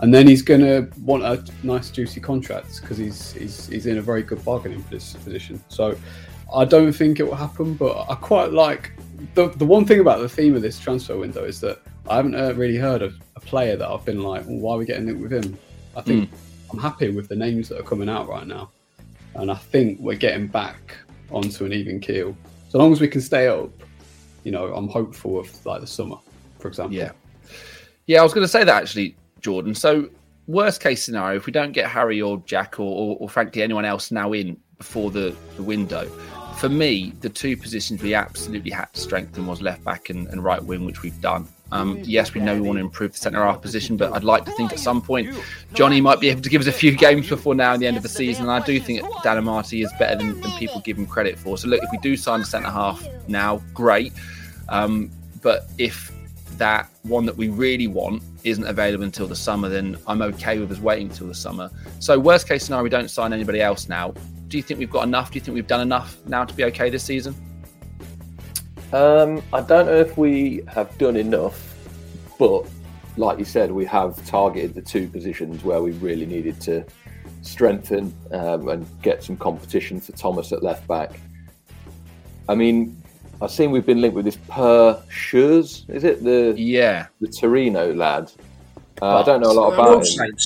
[0.00, 3.98] And then he's going to want a nice, juicy contract because he's, he's he's in
[3.98, 5.62] a very good bargaining position.
[5.68, 5.96] So
[6.54, 7.74] I don't think it will happen.
[7.74, 8.92] But I quite like
[9.34, 12.34] the the one thing about the theme of this transfer window is that I haven't
[12.34, 15.08] uh, really heard of a player that I've been like, well, why are we getting
[15.08, 15.56] it with him?
[15.96, 16.30] I think
[16.72, 18.70] I'm happy with the names that are coming out right now,
[19.34, 20.96] and I think we're getting back
[21.30, 22.36] onto an even keel.
[22.68, 23.70] So long as we can stay up,
[24.44, 26.16] you know, I'm hopeful of like the summer,
[26.58, 26.96] for example.
[26.96, 27.12] Yeah.
[28.06, 29.74] Yeah, I was going to say that actually, Jordan.
[29.74, 30.08] So,
[30.46, 33.84] worst case scenario, if we don't get Harry or Jack or, or, or frankly anyone
[33.84, 36.06] else now in before the, the window,
[36.56, 40.42] for me, the two positions we absolutely had to strengthen was left back and, and
[40.42, 41.46] right wing, which we've done.
[41.72, 44.44] Um, yes, we know we want to improve the centre half position, but I'd like
[44.44, 45.34] to think at some point
[45.72, 47.96] Johnny might be able to give us a few games before now and the end
[47.96, 48.42] of the season.
[48.42, 51.56] And I do think Dan Amartey is better than, than people give him credit for.
[51.58, 54.12] So, look, if we do sign a centre half now, great.
[54.68, 55.10] Um,
[55.42, 56.12] but if
[56.58, 60.70] that one that we really want isn't available until the summer, then I'm okay with
[60.72, 61.70] us waiting till the summer.
[62.00, 64.14] So, worst case scenario, we don't sign anybody else now.
[64.48, 65.30] Do you think we've got enough?
[65.30, 67.34] Do you think we've done enough now to be okay this season?
[68.92, 71.74] Um, I don't know if we have done enough,
[72.38, 72.66] but
[73.16, 76.84] like you said, we have targeted the two positions where we really needed to
[77.42, 81.20] strengthen um, and get some competition for Thomas at left back.
[82.48, 83.00] I mean,
[83.40, 87.94] I've seen we've been linked with this Perr Schuurs, is it the yeah the Torino
[87.94, 88.32] lad?
[89.00, 90.36] Uh, I don't know a lot about him.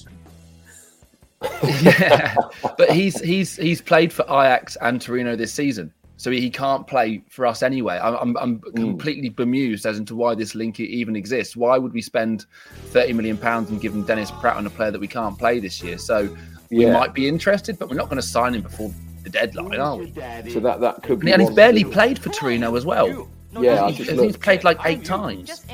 [1.82, 2.36] yeah,
[2.78, 5.92] but he's he's he's played for Ajax and Torino this season.
[6.16, 7.98] So he can't play for us anyway.
[8.00, 11.56] I'm, I'm, I'm completely bemused as to why this link even exists.
[11.56, 12.46] Why would we spend
[12.92, 15.58] 30 million pounds and give him Dennis Praet on a player that we can't play
[15.58, 15.98] this year?
[15.98, 16.28] So
[16.70, 16.92] we Yeah.
[16.92, 18.92] might be interested, but we're not going to sign him before
[19.24, 20.12] the deadline, are we?
[20.50, 21.32] So that that could be.
[21.32, 21.92] And he's barely thing.
[21.92, 23.28] played for Torino as well.
[23.60, 24.40] Yeah, I I just he's looked.
[24.40, 25.64] played like eight times.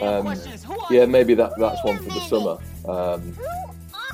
[0.00, 0.36] Um,
[0.90, 2.58] yeah, maybe that that's one for the summer.
[2.86, 3.36] Um,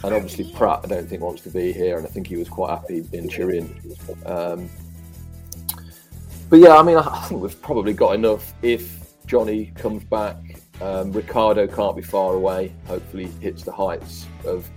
[0.05, 2.49] and obviously Praet, I don't think wants to be here, and I think he was
[2.49, 3.75] quite happy in Turin.
[4.25, 4.71] Um,
[6.49, 8.55] but yeah, I mean, I think we've probably got enough.
[8.63, 10.37] If Johnny comes back,
[10.81, 12.73] um, Ricardo can't be far away.
[12.87, 14.69] Hopefully, hits the heights of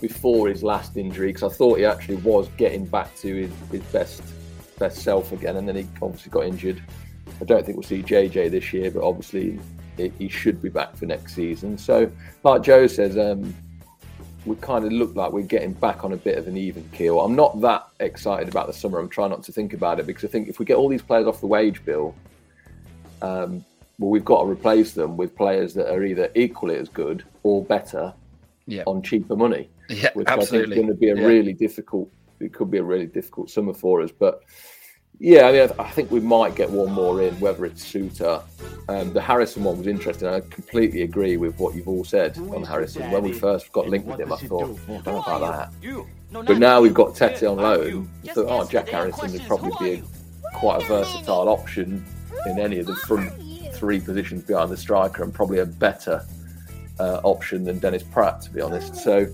[0.00, 3.82] before his last injury, because I thought he actually was getting back to his, his
[3.92, 4.22] best
[4.78, 6.82] best self again, and then he obviously got injured.
[7.40, 9.58] I don't think we'll see JJ this year, but obviously
[9.96, 11.78] he- he should be back for next season.
[11.78, 12.10] So,
[12.44, 13.54] like Joe says, um,
[14.46, 17.20] we kind of look like we're getting back on a bit of an even keel.
[17.20, 18.98] I'm not that excited about the summer.
[18.98, 21.02] I'm trying not to think about it because I think if we get all these
[21.02, 22.14] players off the wage bill,
[23.22, 23.64] um,
[23.98, 27.64] well, we've got to replace them with players that are either equally as good or
[27.64, 28.14] better
[28.66, 28.84] Yeah.
[28.86, 29.68] on cheaper money.
[29.88, 30.76] Yeah, which I think absolutely.
[30.76, 31.26] is going to be a Yeah.
[31.26, 32.10] really difficult.
[32.40, 34.42] It could be a really difficult summer for us, but
[35.18, 38.42] yeah, I mean, I I think we might get one more in, whether it's Souttar.
[38.88, 40.28] Um, the Harrison one was interesting.
[40.28, 43.10] I completely agree with what you've all said on Harrison.
[43.10, 46.06] When we first got linked with him, I thought, oh, I don't know about that.
[46.30, 48.10] But now we've got Tete on loan.
[48.24, 52.04] I thought, oh, Jack Harrison would probably be a, quite a versatile option
[52.46, 53.32] in any of the front
[53.72, 56.24] three positions behind the striker, and probably a better
[56.98, 58.96] uh, option than Dennis Praet, to be honest.
[58.96, 59.26] So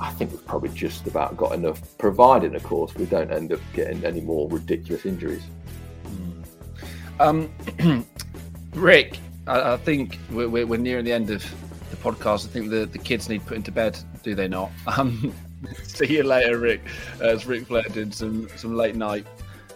[0.00, 3.60] I think we've probably just about got enough, providing, of course, we don't end up
[3.74, 5.42] getting any more ridiculous injuries.
[7.20, 7.52] Um,
[8.74, 11.42] Rick, I, I think we're, we're, we're nearing the end of
[11.90, 12.46] the podcast.
[12.46, 14.70] I think the, the kids need putting to bed, do they not?
[14.86, 15.34] Um,
[15.82, 16.80] see you later, Rick.
[17.20, 19.26] As Ric Flair did some, some late night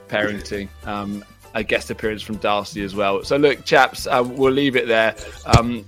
[0.08, 0.68] parenting.
[0.86, 1.22] Um,
[1.52, 3.22] a guest appearance from Darcy as well.
[3.22, 5.14] So, look, chaps, uh, we'll leave it there.
[5.44, 5.84] Um,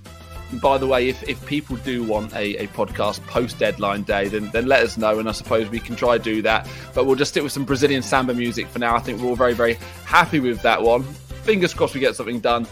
[0.54, 4.50] by the way, if, if people do want a, a podcast post deadline day, then,
[4.50, 6.68] then let us know, and I suppose we can try do that.
[6.94, 8.94] But we'll just stick with some Brazilian samba music for now.
[8.94, 9.74] I think we're all very, very
[10.04, 11.02] happy with that one.
[11.42, 12.66] Fingers crossed we get something done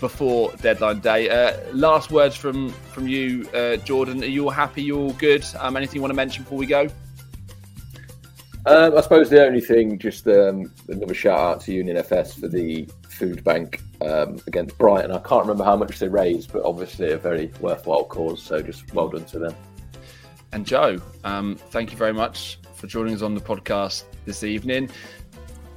[0.00, 1.28] before deadline day.
[1.28, 4.22] Uh, last words from from you, uh, Jordan.
[4.22, 4.82] Are you all happy?
[4.82, 5.44] You're all good?
[5.58, 6.88] Um, anything you want to mention before we go?
[8.66, 12.48] Um, I suppose the only thing, just um, another shout out to Union FS for
[12.48, 12.88] the
[13.20, 15.12] food bank um, against Brighton.
[15.12, 18.42] I can't remember how much they raised, but obviously a very worthwhile cause.
[18.42, 19.54] So just well done to them.
[20.52, 24.90] And Joe, um, thank you very much for joining us on the podcast this evening.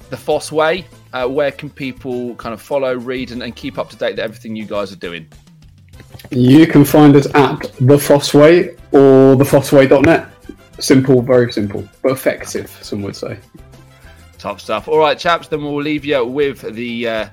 [0.10, 3.90] The Fosse Way, uh, where can people kind of follow, read, and, and keep up
[3.90, 5.28] to date with everything you guys are doing?
[6.32, 10.30] You can find us at the Fosse Way or thefossway.net.
[10.80, 13.38] Simple, very simple, but effective, some would say.
[14.44, 14.90] Top stuff.
[14.90, 17.30] All right, chaps, then we'll leave you with the uh,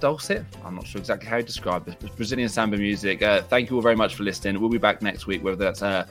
[0.00, 0.44] dulcet.
[0.64, 3.22] I'm not sure exactly how to describe this, Brazilian samba music.
[3.22, 4.60] Uh, thank you all very much for listening.
[4.60, 6.04] We'll be back next week, whether that's uh,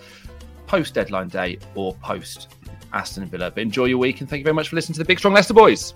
[0.67, 2.55] post deadline day or post
[2.93, 3.51] Aston Villa.
[3.51, 5.33] But enjoy your week and thank you very much for listening to the Big Strong
[5.33, 5.95] Leicester Boys.